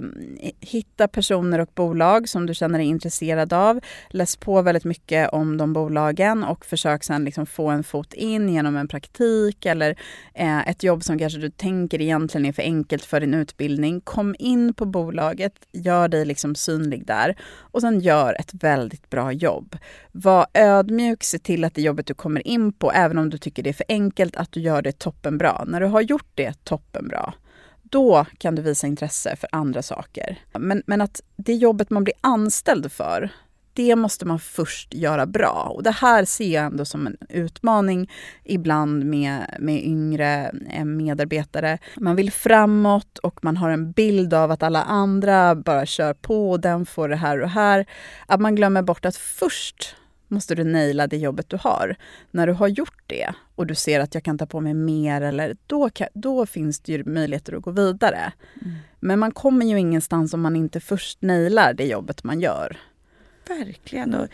[0.59, 3.79] hitta personer och bolag som du känner dig intresserad av.
[4.09, 8.49] Läs på väldigt mycket om de bolagen och försök sen liksom få en fot in
[8.49, 9.95] genom en praktik eller
[10.33, 14.01] eh, ett jobb som kanske du tänker egentligen är för enkelt för din utbildning.
[14.01, 17.35] Kom in på bolaget, gör dig liksom synlig personlig där
[17.71, 19.77] och sen gör ett väldigt bra jobb.
[20.11, 23.63] Var ödmjuk, se till att det jobbet du kommer in på, även om du tycker
[23.63, 25.63] det är för enkelt, att du gör det toppenbra.
[25.67, 27.33] När du har gjort det toppenbra,
[27.83, 30.37] då kan du visa intresse för andra saker.
[30.53, 33.29] Men, men att det jobbet man blir anställd för,
[33.73, 35.71] det måste man först göra bra.
[35.75, 38.11] Och det här ser jag ändå som en utmaning
[38.43, 41.77] ibland med, med yngre eh, medarbetare.
[41.95, 46.51] Man vill framåt och man har en bild av att alla andra bara kör på
[46.51, 47.85] och den får det här och här.
[48.25, 49.95] Att man glömmer bort att först
[50.29, 51.95] måste du naila det jobbet du har.
[52.31, 55.21] När du har gjort det och du ser att jag kan ta på mig mer,
[55.21, 58.33] eller, då, kan, då finns det ju möjligheter att gå vidare.
[58.61, 58.75] Mm.
[58.99, 62.77] Men man kommer ju ingenstans om man inte först nailar det jobbet man gör.
[63.49, 64.13] Verkligen.
[64.13, 64.27] Och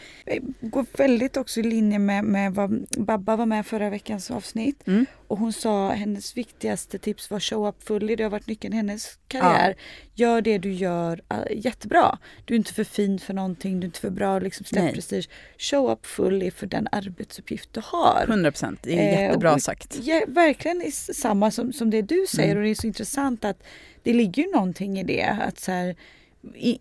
[0.61, 4.87] går väldigt också i linje med, med vad Babba var med förra veckans avsnitt.
[4.87, 5.05] Mm.
[5.27, 8.15] Och hon sa att hennes viktigaste tips var show up fully.
[8.15, 9.75] Det har varit nyckeln i hennes karriär.
[9.77, 10.25] Ja.
[10.25, 12.17] Gör det du gör uh, jättebra.
[12.45, 13.79] Du är inte för fin för någonting.
[13.79, 14.39] Du är inte för bra.
[14.39, 15.29] Liksom, släpp prestige.
[15.57, 18.25] Show up fully för den arbetsuppgift du har.
[18.27, 18.79] 100 procent.
[18.83, 19.99] Det är eh, jättebra sagt.
[20.01, 22.51] Ja, verkligen samma som, som det du säger.
[22.51, 22.57] Mm.
[22.57, 23.63] Och det är så intressant att
[24.03, 25.23] det ligger ju någonting i det.
[25.23, 25.95] Att så här,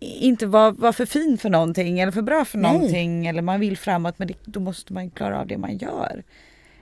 [0.00, 2.72] inte vara var för fin för någonting eller för bra för Nej.
[2.72, 6.22] någonting eller man vill framåt men det, då måste man klara av det man gör.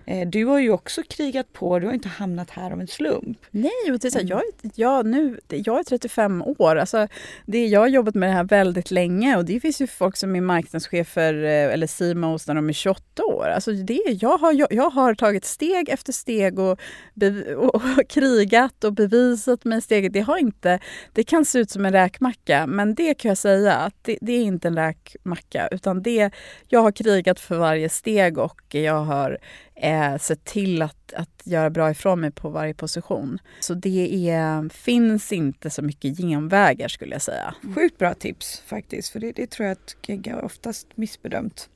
[0.06, 3.38] Eh, du har ju också krigat på, du har inte hamnat här av en slump.
[3.50, 4.42] Nej, och det är så här, jag,
[4.74, 6.76] jag, nu, jag är 35 år.
[6.76, 7.08] Alltså,
[7.46, 10.36] det, jag har jobbat med det här väldigt länge och det finns ju folk som
[10.36, 13.46] är marknadschefer eh, eller CMOs när de är 28 år.
[13.46, 16.80] Alltså det, jag, har, jag, jag har tagit steg efter steg och,
[17.14, 20.12] be, och, krigat och bevisat mig steget.
[20.12, 20.78] Det, har inte,
[21.12, 24.32] det kan se ut som en räkmacka, men det kan jag säga att det, det
[24.32, 25.68] är inte en räkmacka.
[25.68, 26.30] Utan det,
[26.68, 29.38] jag har krigat för varje steg och jag har
[29.82, 33.38] eh, sett till att, att göra bra ifrån mig på varje position.
[33.60, 37.54] Så det är, finns inte så mycket genvägar skulle jag säga.
[37.62, 37.74] Mm.
[37.74, 41.68] Sjukt bra tips faktiskt, för det, det tror jag att gig är oftast missbedömt.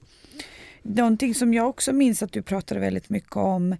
[0.83, 3.77] Någonting som jag också minns att du pratade väldigt mycket om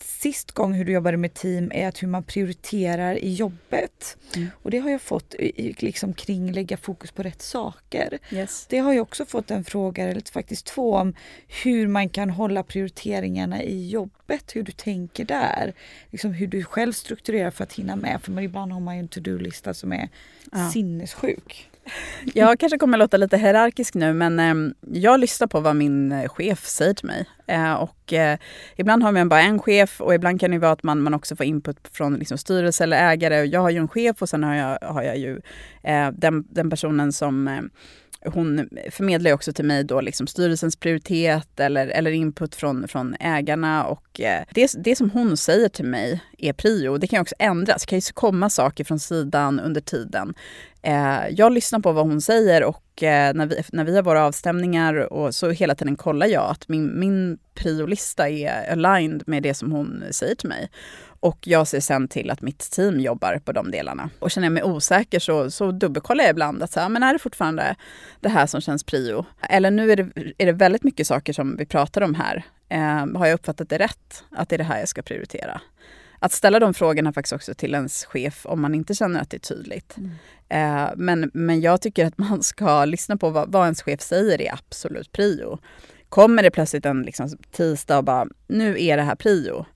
[0.00, 4.16] sist gång hur du jobbade med team är att hur man prioriterar i jobbet.
[4.36, 4.48] Mm.
[4.62, 5.34] Och det har jag fått
[5.78, 8.18] liksom kring lägga fokus på rätt saker.
[8.30, 8.66] Yes.
[8.68, 11.14] Det har jag också fått en fråga, eller faktiskt två, om
[11.64, 15.74] hur man kan hålla prioriteringarna i jobbet, hur du tänker där.
[16.10, 19.08] Liksom hur du själv strukturerar för att hinna med, för ibland har man ju en
[19.08, 20.08] to-do-lista som är
[20.52, 20.70] ja.
[20.70, 21.70] sinnessjuk.
[22.34, 26.28] Jag kanske kommer låta lite hierarkisk nu men eh, jag lyssnar på vad min eh,
[26.28, 27.26] chef säger till mig.
[27.46, 28.38] Eh, och eh,
[28.76, 31.36] ibland har man bara en chef och ibland kan det vara att man, man också
[31.36, 33.44] får input från liksom, styrelse eller ägare.
[33.44, 35.40] Jag har ju en chef och sen har jag, har jag ju
[35.82, 37.60] eh, den, den personen som eh,
[38.28, 43.84] hon förmedlar också till mig då liksom styrelsens prioritet eller, eller input från, från ägarna.
[43.84, 46.98] Och eh, det, det som hon säger till mig är prio.
[46.98, 47.82] Det kan också ändras.
[47.82, 50.34] Det kan ju komma saker från sidan under tiden.
[50.82, 54.24] Eh, jag lyssnar på vad hon säger och eh, när, vi, när vi har våra
[54.24, 59.54] avstämningar och så hela tiden kollar jag att min, min priolista är aligned med det
[59.54, 60.70] som hon säger till mig.
[61.20, 64.10] Och jag ser sen till att mitt team jobbar på de delarna.
[64.18, 67.12] Och känner jag mig osäker så, så dubbelkollar jag ibland att så här, men är
[67.12, 67.76] det fortfarande
[68.20, 69.26] det här som känns prio?
[69.48, 72.42] Eller nu är det, är det väldigt mycket saker som vi pratar om här.
[72.68, 74.24] Eh, har jag uppfattat det rätt?
[74.30, 75.60] Att det är det här jag ska prioritera?
[76.18, 79.36] Att ställa de frågorna faktiskt också till ens chef om man inte känner att det
[79.36, 79.96] är tydligt.
[79.96, 80.10] Mm.
[80.48, 84.40] Eh, men, men jag tycker att man ska lyssna på vad, vad ens chef säger
[84.42, 85.58] är absolut prio.
[86.08, 89.66] Kommer det plötsligt en liksom, tisdag och bara, nu är det här prio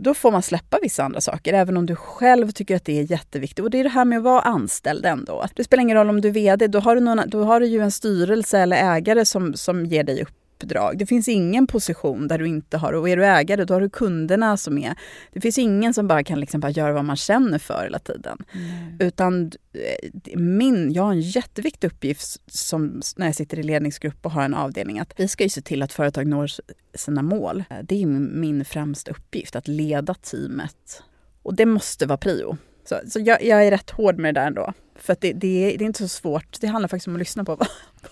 [0.00, 3.10] då får man släppa vissa andra saker, även om du själv tycker att det är
[3.10, 3.64] jätteviktigt.
[3.64, 5.46] Och det är det här med att vara anställd ändå.
[5.54, 7.66] Det spelar ingen roll om du är VD, då har du, någon, då har du
[7.66, 10.98] ju en styrelse eller ägare som, som ger dig upp uppdrag.
[10.98, 13.90] Det finns ingen position där du inte har, och är du ägare då har du
[13.90, 14.94] kunderna som är...
[15.32, 18.38] Det finns ingen som bara kan liksom bara göra vad man känner för hela tiden.
[18.52, 18.96] Mm.
[19.00, 24.32] Utan eh, min, jag har en jätteviktig uppgift som, när jag sitter i ledningsgrupp och
[24.32, 26.50] har en avdelning att vi ska ju se till att företag når
[26.94, 27.64] sina mål.
[27.82, 31.02] Det är min främsta uppgift, att leda teamet.
[31.42, 32.56] Och det måste vara prio.
[32.84, 34.72] Så, så jag, jag, är rätt hård med det där ändå.
[34.94, 36.60] För det, det, är, det, är inte så svårt.
[36.60, 37.56] Det handlar faktiskt om att lyssna på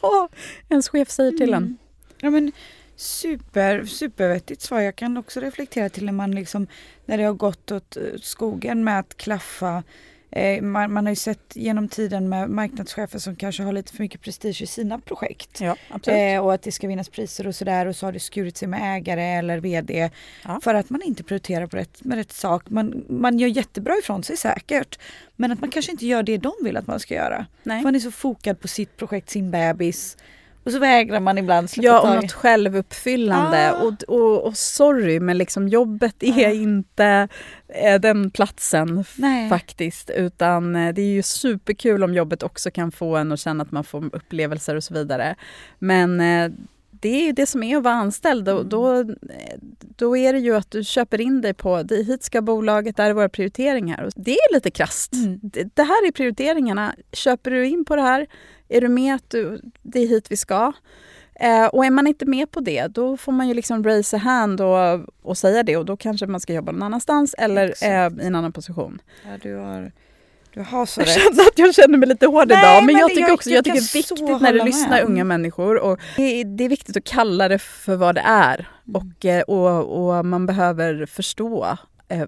[0.00, 0.28] vad
[0.68, 1.64] ens chef säger till mm.
[1.64, 1.78] en.
[2.20, 2.52] Ja, men
[2.96, 4.80] super, supervettigt svar.
[4.80, 6.66] Jag kan också reflektera till när man liksom,
[7.06, 9.82] när det har gått åt eh, skogen med att klaffa
[10.30, 14.02] eh, man, man, har ju sett genom tiden med marknadschefer som kanske har lite för
[14.02, 15.60] mycket prestige i sina projekt.
[15.60, 15.76] Ja,
[16.12, 18.68] eh, och att det ska vinnas priser och sådär och så har det skurit sig
[18.68, 20.10] med ägare eller VD.
[20.44, 20.60] Ja.
[20.62, 22.70] För att man inte prioriterar på rätt, med rätt sak.
[22.70, 24.98] Man, man gör jättebra ifrån sig säkert.
[25.36, 27.46] Men att man kanske inte gör det de vill att man ska göra.
[27.62, 27.82] Nej.
[27.82, 30.16] Man är så fokad på sitt projekt, sin bebis.
[30.66, 33.72] Och så vägrar man ibland släppa Ja, och något självuppfyllande.
[33.72, 33.82] Ah.
[33.82, 36.52] Och, och, och, sorry, men liksom jobbet är ah.
[36.52, 37.28] inte
[37.68, 39.48] eh, den platsen Nej.
[39.48, 40.10] faktiskt.
[40.10, 43.72] Utan eh, det är ju superkul om jobbet också kan få en att känna att
[43.72, 45.36] man får upplevelser och så vidare.
[45.78, 46.50] Men eh,
[46.90, 48.48] det är ju det som är att vara anställd.
[48.48, 49.04] Och då,
[49.96, 53.12] då är det ju att du köper in dig på hit ska bolaget, där är
[53.12, 54.10] våra prioriteringar.
[54.16, 55.12] Det är lite krasst.
[55.12, 55.40] Mm.
[55.42, 56.94] Det, det, här är prioriteringarna.
[57.12, 58.26] Köper du in på det här,
[58.68, 60.72] är du med att du, det är hit vi ska?
[61.40, 64.18] Eh, och är man inte med på det, då får man ju liksom raise a
[64.18, 68.24] hand och, och säga det och då kanske man ska jobba någon annanstans eller eh,
[68.24, 68.98] i en annan position.
[69.24, 69.92] Ja, du har,
[70.54, 71.14] du har så jag rätt.
[71.14, 73.50] känner att jag känner mig lite hård Nej, idag, men, men jag tycker jag, också
[73.50, 76.68] jag, jag tycker det är viktigt när du lyssnar unga människor och det, det, är
[76.68, 79.02] viktigt att kalla det för vad det är mm.
[79.02, 81.76] och, eh, och, och man behöver förstå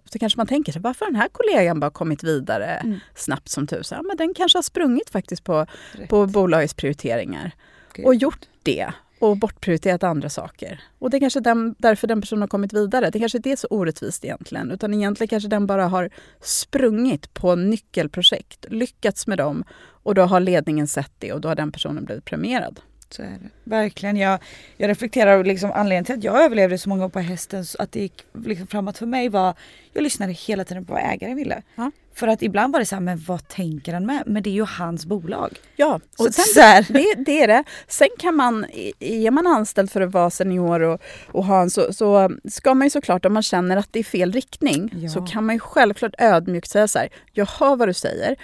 [0.05, 2.99] så kanske man tänker sig, varför har den här kollegan bara kommit vidare mm.
[3.15, 3.99] snabbt som tusan?
[3.99, 5.67] Ja, men den kanske har sprungit faktiskt på,
[6.09, 7.51] på bolagets prioriteringar
[7.93, 8.07] Gud.
[8.07, 10.81] och gjort det och bortprioriterat andra saker.
[10.99, 13.11] Och det är kanske den, därför den personen har kommit vidare.
[13.11, 16.11] Det kanske inte är så orättvist egentligen, utan egentligen kanske den bara har
[16.41, 19.65] sprungit på nyckelprojekt, lyckats med dem
[20.03, 22.81] och då har ledningen sett det och då har den personen blivit premierad.
[23.11, 23.51] Så är det.
[23.65, 24.17] Verkligen.
[24.17, 24.39] Jag,
[24.77, 28.01] jag reflekterar liksom anledningen till att jag överlevde så många år på hästen, att det
[28.01, 29.55] gick liksom framåt för mig var,
[29.93, 31.63] jag lyssnade hela tiden på vad ägaren ville.
[31.75, 31.91] Ja.
[32.15, 34.23] För att ibland var det så här, men vad tänker han med?
[34.27, 35.59] Men det är ju hans bolag.
[35.77, 36.87] Ja, och så sen, så här.
[36.89, 37.65] Det, det, är det.
[37.89, 38.67] Sen kan man,
[39.01, 42.87] är man anställd för att vara senior och, och ha en så, så ska man
[42.87, 45.09] ju såklart, om man känner att det är fel riktning, ja.
[45.09, 48.37] så kan man ju självklart ödmjukt säga så här, jag hör vad du säger,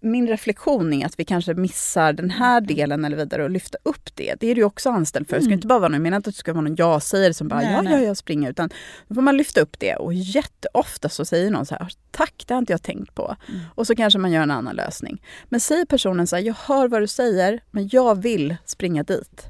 [0.00, 2.76] min reflektion är att vi kanske missar den här mm.
[2.76, 4.34] delen eller vidare och lyfta upp det.
[4.40, 5.36] Det är du också anställd för.
[5.36, 5.56] Det ska mm.
[5.56, 7.60] inte bara vara någon, jag menar inte att det ska vara någon jag-sägare som bara
[7.60, 7.92] nej, ja, nej.
[7.92, 8.50] ja, jag springer.
[8.50, 8.70] Utan
[9.08, 12.54] då får man lyfta upp det och jätteofta så säger någon så här, tack, det
[12.54, 13.36] har inte jag tänkt på.
[13.48, 13.60] Mm.
[13.74, 15.22] Och så kanske man gör en annan lösning.
[15.44, 19.46] Men säger personen så här, jag hör vad du säger, men jag vill springa dit.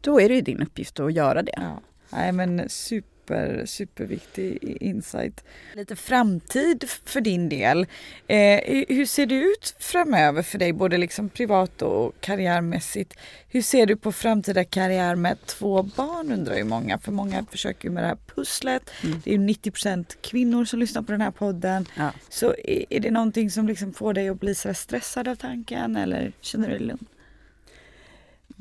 [0.00, 1.54] Då är det ju din uppgift att göra det.
[1.56, 1.80] Ja.
[2.10, 5.44] Nej men super super, superviktig insight.
[5.74, 7.86] Lite framtid för din del.
[8.26, 13.14] Eh, hur ser det ut framöver för dig, både liksom privat och karriärmässigt?
[13.48, 17.90] Hur ser du på framtida karriär med två barn undrar ju många, för många försöker
[17.90, 18.90] med det här pusslet.
[19.04, 19.20] Mm.
[19.24, 21.86] Det är 90% kvinnor som lyssnar på den här podden.
[21.96, 22.10] Ja.
[22.28, 22.54] Så
[22.90, 26.68] är, det någonting som liksom får dig att bli så stressad av tanken eller känner
[26.68, 27.06] du dig lugn?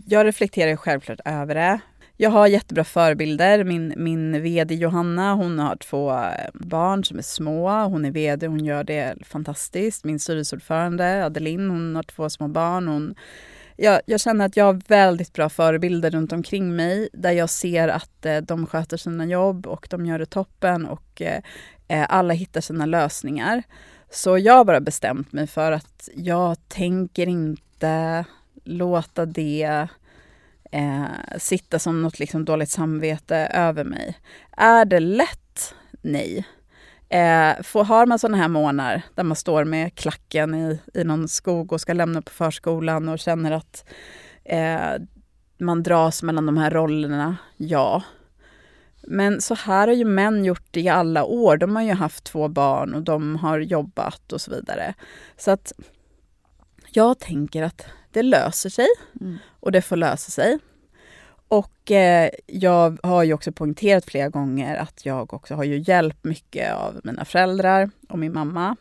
[0.08, 1.80] Jag reflekterar självklart över det.
[2.18, 3.64] Jag har jättebra förebilder.
[3.64, 7.70] Min, min VD Johanna, hon har två eh, barn som är små.
[7.70, 10.04] Hon är VD, hon gör det fantastiskt.
[10.04, 12.88] Min styrelseordförande Adeline, hon har två små barn.
[12.88, 13.16] Hon,
[13.76, 17.88] jag, jag, känner att jag har väldigt bra förebilder runt omkring mig där jag ser
[17.88, 21.42] att eh, de sköter sina jobb och de gör det toppen och eh,
[21.88, 23.64] eh alla hittar sina lösningar.
[24.10, 28.26] Så jag har bara bestämt mig för att jag tänker inte
[28.64, 29.88] låta det
[30.76, 34.20] eh, sitta som något liksom dåligt samvete över mig.
[34.58, 35.76] Är det lätt?
[36.02, 36.46] Nej.
[37.10, 41.28] Eh, får, har man sådana här månader där man står med klacken i, i någon
[41.28, 43.86] skog och ska lämna på förskolan och känner att
[44.44, 44.94] eh,
[45.58, 47.38] man dras mellan de här rollerna?
[47.58, 48.04] Ja.
[49.08, 51.58] Men så här har ju män gjort i alla år.
[51.58, 54.94] De har ju haft två barn och de har jobbat och så vidare.
[55.38, 55.74] Så att
[56.92, 57.86] jag tänker att
[58.16, 58.88] det löser sig
[59.22, 59.38] mm.
[59.60, 60.60] och det får lösa sig.
[61.48, 66.24] Och eh, jag har ju också poängterat flera gånger att jag också har ju hjälp
[66.24, 68.76] mycket av mina föräldrar och min mamma.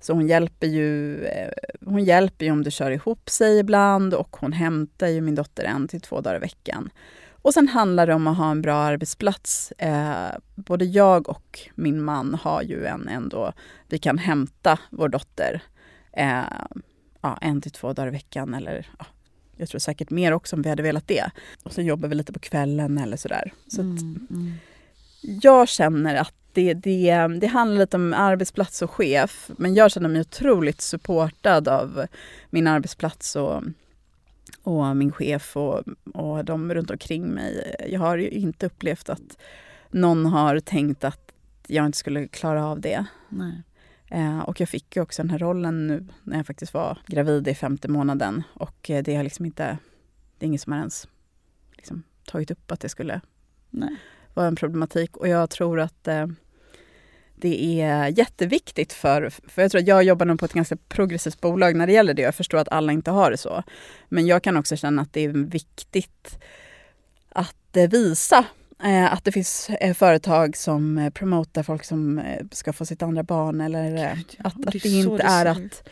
[0.00, 1.52] Så hon hjälper ju, eh,
[1.86, 5.64] hon hjälper ju om det kör ihop sig ibland och hon hämtar ju min dotter
[5.64, 6.90] en till två dagar i veckan.
[7.42, 9.72] Och sen handlar det om att ha en bra arbetsplats.
[9.78, 13.52] Eh, både jag och min man har ju en ändå,
[13.88, 15.62] vi kan hämta vår dotter
[16.12, 16.42] eh,
[17.22, 19.06] ja, en till två dagar i veckan eller ja,
[19.56, 21.30] jag tror säkert mer också om vi hade velat det.
[21.62, 23.52] Och så jobbar vi lite på kvällen eller sådär.
[23.66, 24.52] Så mm, mm.
[25.20, 29.50] Jag känner att det, det, det handlar lite om arbetsplats och chef.
[29.56, 32.06] Men jag känner mig otroligt supportad av
[32.50, 33.62] min arbetsplats och,
[34.62, 35.82] och min chef och,
[36.14, 37.76] och de runt omkring mig.
[37.88, 39.38] Jag har ju inte upplevt att
[39.90, 41.32] någon har tänkt att
[41.66, 43.04] jag inte skulle klara av det.
[43.28, 43.62] Nej.
[44.12, 47.48] Eh, och jag fick ju också den här rollen nu när jag faktiskt var gravid
[47.48, 48.42] i femte månaden.
[48.54, 49.78] Och eh, det har liksom inte,
[50.38, 51.08] det är ingen som har ens
[51.76, 53.20] liksom, tagit upp att det skulle
[53.70, 53.96] Nej.
[54.34, 55.16] vara en problematik.
[55.16, 56.26] Och jag tror att eh,
[57.34, 61.40] det är jätteviktigt för, för jag tror att jag jobbar nog på ett ganska progressivt
[61.40, 62.22] bolag när det gäller det.
[62.22, 63.62] Jag förstår att alla inte har det så.
[64.08, 66.38] Men jag kan också känna att det är viktigt
[67.28, 68.44] att visa
[68.84, 73.22] att det finns eh, företag som eh, promotar folk som eh, ska få sitt andra
[73.22, 74.44] barn eller Gud, ja.
[74.46, 75.88] att, att, det, det inte är att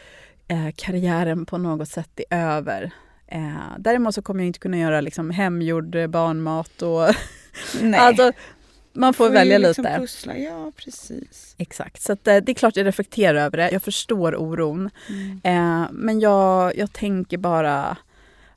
[0.49, 2.91] eh, karriären på något sätt är över.
[3.26, 7.03] Eh, däremot så kommer jag inte kunna göra liksom, hemgjord barnmat och...
[7.97, 8.32] Alltså,
[8.93, 9.99] man får, får välja liksom lite.
[9.99, 10.36] Pussla.
[10.36, 11.55] Ja, precis.
[11.59, 12.03] Exakt.
[12.03, 13.70] Så att, det är klart jag reflekterar över det.
[13.70, 14.91] Jag förstår oron.
[15.43, 15.88] Mm.
[15.93, 17.97] men jag, jag tänker bara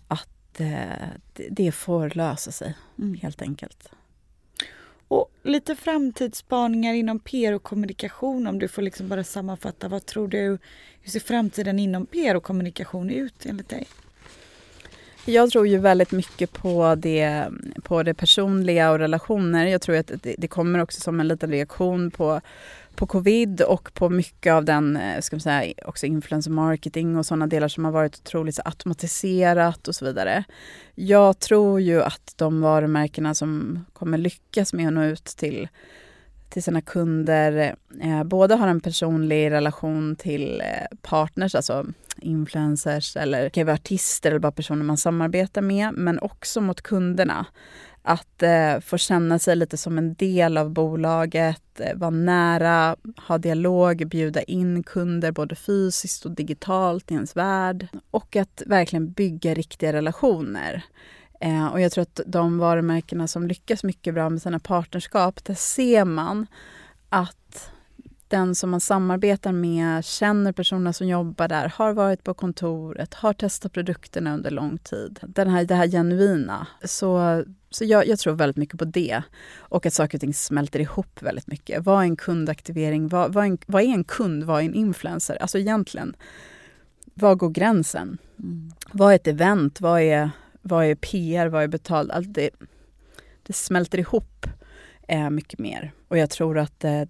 [0.08, 1.00] att det,
[1.50, 3.20] det får lösa sig, mm.
[3.22, 3.90] helt enkelt.
[5.14, 9.88] Och lite framtidsspaningar inom PR och kommunikation om du får liksom bara sammanfatta.
[9.88, 10.58] Vad tror du,
[11.02, 13.88] hur ser framtiden inom PR och kommunikation ut enligt dig?
[15.26, 17.46] Jag tror ju väldigt mycket på det,
[17.84, 19.66] på det personliga och relationer.
[19.66, 22.42] Jag tror att det, det kommer också som en liten reaktion på
[22.96, 27.26] på covid och på mycket av den eh, ska man säga, också influencer marketing och
[27.26, 30.44] sådana delar som har varit otroligt automatiserat och så vidare.
[30.96, 35.68] Jag tror ju att de varumärkena som kommer lyckas med att nå ut till,
[36.50, 41.86] till sina kunder eh, både har en personlig relation till eh, partners, alltså
[42.18, 47.46] influencers eller artister eller bara personer man samarbetar med, men också mot kunderna.
[48.06, 52.96] Att eh, få känna sig lite som en del av bolaget, eh, vara nära,
[53.28, 57.88] ha dialog, bjuda in kunder både fysiskt och digitalt i ens värld.
[58.12, 60.84] Och att verkligen bygga riktiga relationer.
[61.40, 65.56] Eh, och jag tror att de varumärkena som lyckas mycket bra med sina partnerskap, där
[65.56, 66.48] ser man
[67.10, 67.38] att
[68.34, 73.34] den som man samarbetar med känner personerna som jobbar där, har varit på kontoret, har
[73.34, 75.20] testat produkterna under lång tid.
[75.22, 76.68] Den här, det här genuina.
[76.84, 79.22] Så, så jag, jag tror väldigt mycket på det.
[79.58, 81.86] Och att saker och ting smälter ihop väldigt mycket.
[81.86, 83.08] Vad är en kundaktivering?
[83.08, 84.44] Vad, vad, är, en, vad är en kund?
[84.44, 85.38] Vad är en influencer?
[85.42, 86.16] Alltså egentligen,
[87.14, 88.18] var går gränsen?
[88.40, 88.72] Mm.
[88.92, 89.82] Vad är ett event?
[89.82, 90.30] Vad är,
[90.62, 91.48] vad är PR?
[91.48, 92.12] Vad är betalt?
[92.12, 92.50] Allt det,
[93.44, 94.48] det smälter ihop
[95.08, 95.92] eh, mycket mer.
[96.08, 97.04] Och jag tror att eh,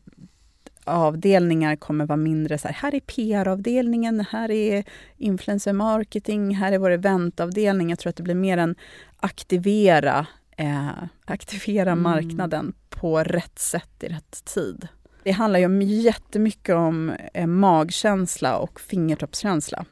[0.86, 4.84] avdelningar kommer vara mindre så här, här är PR-avdelningen, här är
[5.18, 7.90] influencer marketing, här är vår eventavdelning.
[7.90, 8.76] Jag tror att det blir mer en
[9.18, 10.28] aktivera,
[10.58, 10.90] eh,
[11.26, 12.04] aktivera mm.
[12.04, 14.88] marknaden på rätt sätt i rätt tid.
[15.24, 19.86] Det handlar ju jättemycket om eh, magkänsla och fingertoppskänsla.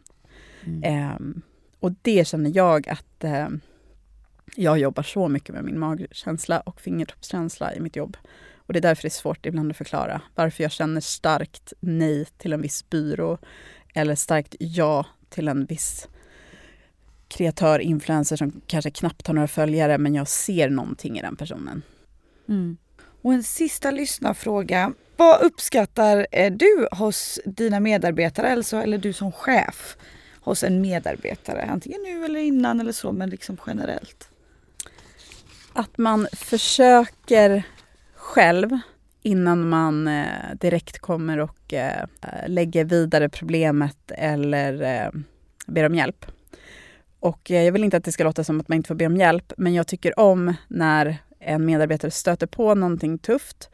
[0.65, 0.83] Mm.
[0.83, 1.41] Eh,
[1.79, 3.47] och det känner jag att eh,
[4.55, 8.17] jag jobbar så mycket med min magkänsla och fingertoppskänsla i mitt jobb.
[8.65, 12.25] Och det är därför det är svårt ibland att förklara varför jag känner starkt nej
[12.25, 13.37] till en viss byrå
[13.93, 16.07] eller starkt ja till en viss
[17.27, 21.81] kreatör, influencer som kanske knappt har några följare men jag ser någonting i den personen.
[22.49, 22.77] Mm.
[23.21, 24.93] Och en sista lyssnarfråga.
[25.17, 29.97] Vad uppskattar eh, du hos dina medarbetare alltså, eller du som chef
[30.41, 31.69] hos en medarbetare?
[31.71, 34.29] Antingen nu eller innan eller så men liksom generellt.
[35.73, 37.63] Att man försöker
[38.31, 38.69] själv
[39.21, 42.05] innan man eh, direkt kommer och eh,
[42.47, 45.11] lägger vidare problemet eller eh,
[45.67, 46.25] ber om hjälp.
[47.19, 49.05] Och eh, jag vill inte att det ska låta som att man inte får be
[49.05, 53.69] om hjälp, men jag tycker om när en medarbetare stöter på någonting tufft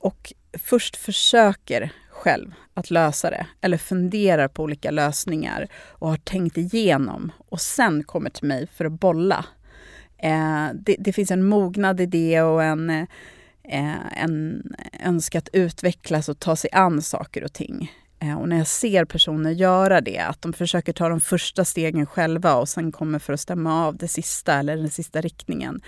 [0.00, 6.56] och först försöker själv att lösa det eller funderar på olika lösningar och har tänkt
[6.56, 9.44] igenom och sen kommer till mig för att bolla.
[10.18, 13.06] Eh, det, det, finns en mognad i det och en eh,
[13.68, 14.62] en
[15.00, 17.92] önskan att utvecklas och ta sig an saker och ting.
[18.20, 22.06] Eh, och när jag ser personer göra det, att de försöker ta de första stegen
[22.06, 25.80] själva och sen kommer för att stämma av det sista eller den sista riktningen.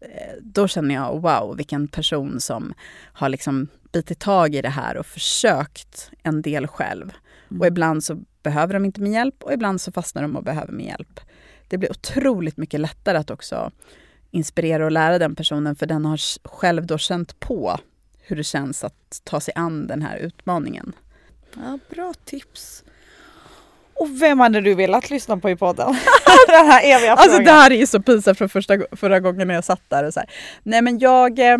[0.00, 2.74] Eh, då känner jag wow, vilken person som
[3.12, 7.12] har liksom bitit tag i det här och försökt en del själv.
[7.50, 7.60] Mm.
[7.60, 10.72] Och ibland så behöver de inte min hjälp och ibland så fastnar de och behöver
[10.72, 11.20] min hjälp.
[11.68, 13.72] Det blir otroligt mycket lättare att också
[14.32, 17.78] inspirera och lära den personen för den har själv då känt på
[18.22, 20.92] hur det känns att ta sig an den här utmaningen.
[21.56, 22.84] Ja, bra tips.
[23.94, 25.86] Och vem hade du velat lyssna på i podden?
[26.48, 27.44] den här eviga Alltså frågan.
[27.44, 30.14] det här är ju så pinsamt från första, förra gången när jag satt där och
[30.14, 30.30] så här.
[30.62, 31.58] Nej men jag, eh,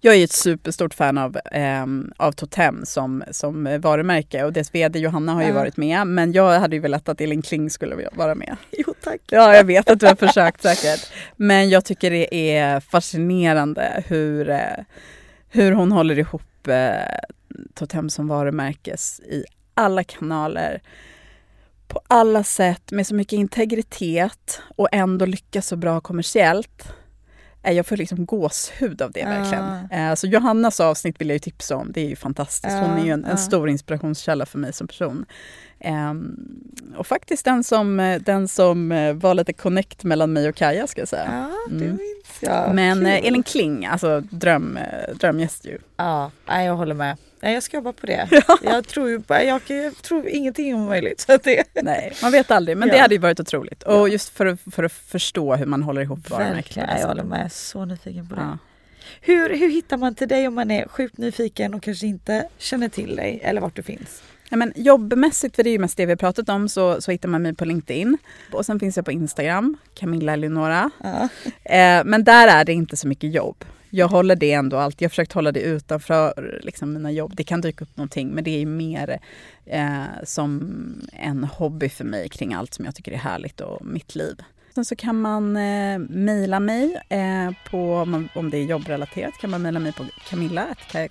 [0.00, 4.98] jag är ett superstort fan av, eh, av Totem som, som varumärke och dess VD
[4.98, 5.54] Johanna har ju Ja.
[5.54, 8.56] varit med men jag hade ju velat att Elin Kling skulle vara med.
[8.70, 9.20] Jo tack.
[9.30, 11.12] Ja, jag vet att du har försökt säkert.
[11.36, 14.58] Men jag tycker det är fascinerande hur, eh,
[15.48, 16.92] hur hon håller ihop eh,
[17.74, 20.82] Totem som varumärkes i alla kanaler.
[21.88, 26.92] På alla sätt med så mycket integritet och ändå lyckas så bra kommersiellt.
[27.72, 29.26] Jag får liksom gåshud av det Ja.
[29.28, 29.88] verkligen.
[30.08, 31.92] Eh, Så Johannas avsnitt vill jag ju tipsa om.
[31.92, 32.74] Det är ju fantastiskt.
[32.76, 35.24] Hon är ju en, en stor inspirationskälla för mig som person.
[35.80, 36.36] Ehm,
[36.96, 40.86] och faktiskt den som, eh, den som eh, var lite connect mellan mig och Kaja
[40.86, 41.48] ska jag säga.
[41.50, 41.96] Ja, det Mm.
[41.96, 42.74] minns jag.
[42.74, 43.26] Men eh, Kul.
[43.26, 44.78] Elin Kling, alltså dröm,
[45.14, 45.78] drömgäst ju.
[45.96, 47.16] Ja, jag håller med.
[47.42, 48.28] Nej, jag ska jobba på det.
[48.62, 51.20] Jag tror ju jag, jag tror ingenting är omöjligt.
[51.20, 53.02] Så det, Nej, man vet aldrig, men det Ja.
[53.02, 53.82] hade ju varit otroligt.
[53.82, 56.54] Och just för att, för att förstå hur man håller ihop varumärken.
[56.56, 57.52] verkligen, jag håller med.
[57.52, 58.40] Så nyfiken på det.
[58.40, 58.58] Ja.
[59.20, 62.88] Hur, hur hittar man till dig om man är sjukt nyfiken och kanske inte känner
[62.88, 64.22] till dig eller vart du finns?
[64.50, 67.10] Ja, men jobbmässigt, för det är ju mest det vi har pratat om, så, så
[67.10, 68.18] hittar man mig på LinkedIn.
[68.52, 70.90] Och sen finns jag på Instagram, Camilla Eleonora.
[71.02, 71.28] Ja.
[71.72, 73.64] Eh, men där är det inte så mycket jobb.
[73.90, 75.02] Jag håller det ändå alltid.
[75.02, 77.32] Jag har försökt hålla det utanför liksom, mina jobb.
[77.36, 79.18] Det kan dyka upp någonting, men det är ju mer
[79.66, 80.60] eh, som
[81.12, 84.36] en hobby för mig kring allt som jag tycker är härligt och mitt liv.
[84.74, 87.94] Sen så kan man eh, mejla mig eh, på,
[88.34, 91.08] om det är jobbrelaterat, kan man mejla mig på camilla.kaja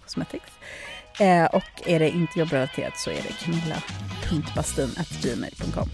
[1.20, 5.90] Eh, och är det inte jobbrelaterat så är det camilla.bastin.gmail.com.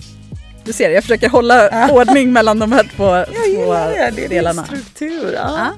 [0.65, 4.25] Du ser, jag försöker hålla ordning mellan de här två, Jag två gillar det, det
[4.25, 4.61] är delarna.
[4.61, 5.34] din struktur.
[5.34, 5.57] Ja.
[5.57, 5.73] Ja.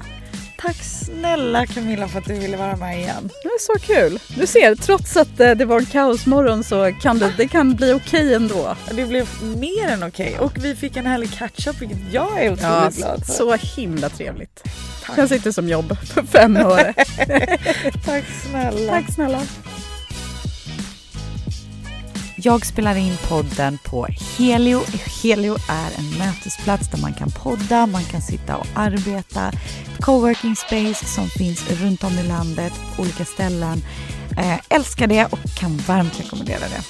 [0.66, 3.30] Tack snälla Camilla för att du ville vara med igen.
[3.44, 4.20] Det är så kul.
[4.40, 7.94] Du ser, trots att eh, det var en kaosmorgon så kan det, det kan bli
[7.94, 8.76] okej ändå.
[8.92, 12.62] Det blev mer än okej och vi fick en härlig catch-up vilket jag är otroligt
[12.64, 13.34] Ja, glad för.
[13.34, 14.64] så himla trevligt.
[15.06, 15.16] Tack.
[15.16, 16.94] Känns inte som jobb för fem år.
[18.06, 18.92] Tack snälla.
[18.92, 19.42] Tack snälla.
[22.46, 24.82] Jag spelar in podden på Helio.
[25.24, 29.52] Helio är en mötesplats där man kan podda, man kan sitta och arbeta.
[30.00, 33.82] Coworking space som finns runt om i landet på olika ställen.
[34.38, 36.82] Eh, älskar det och kan varmt rekommendera det.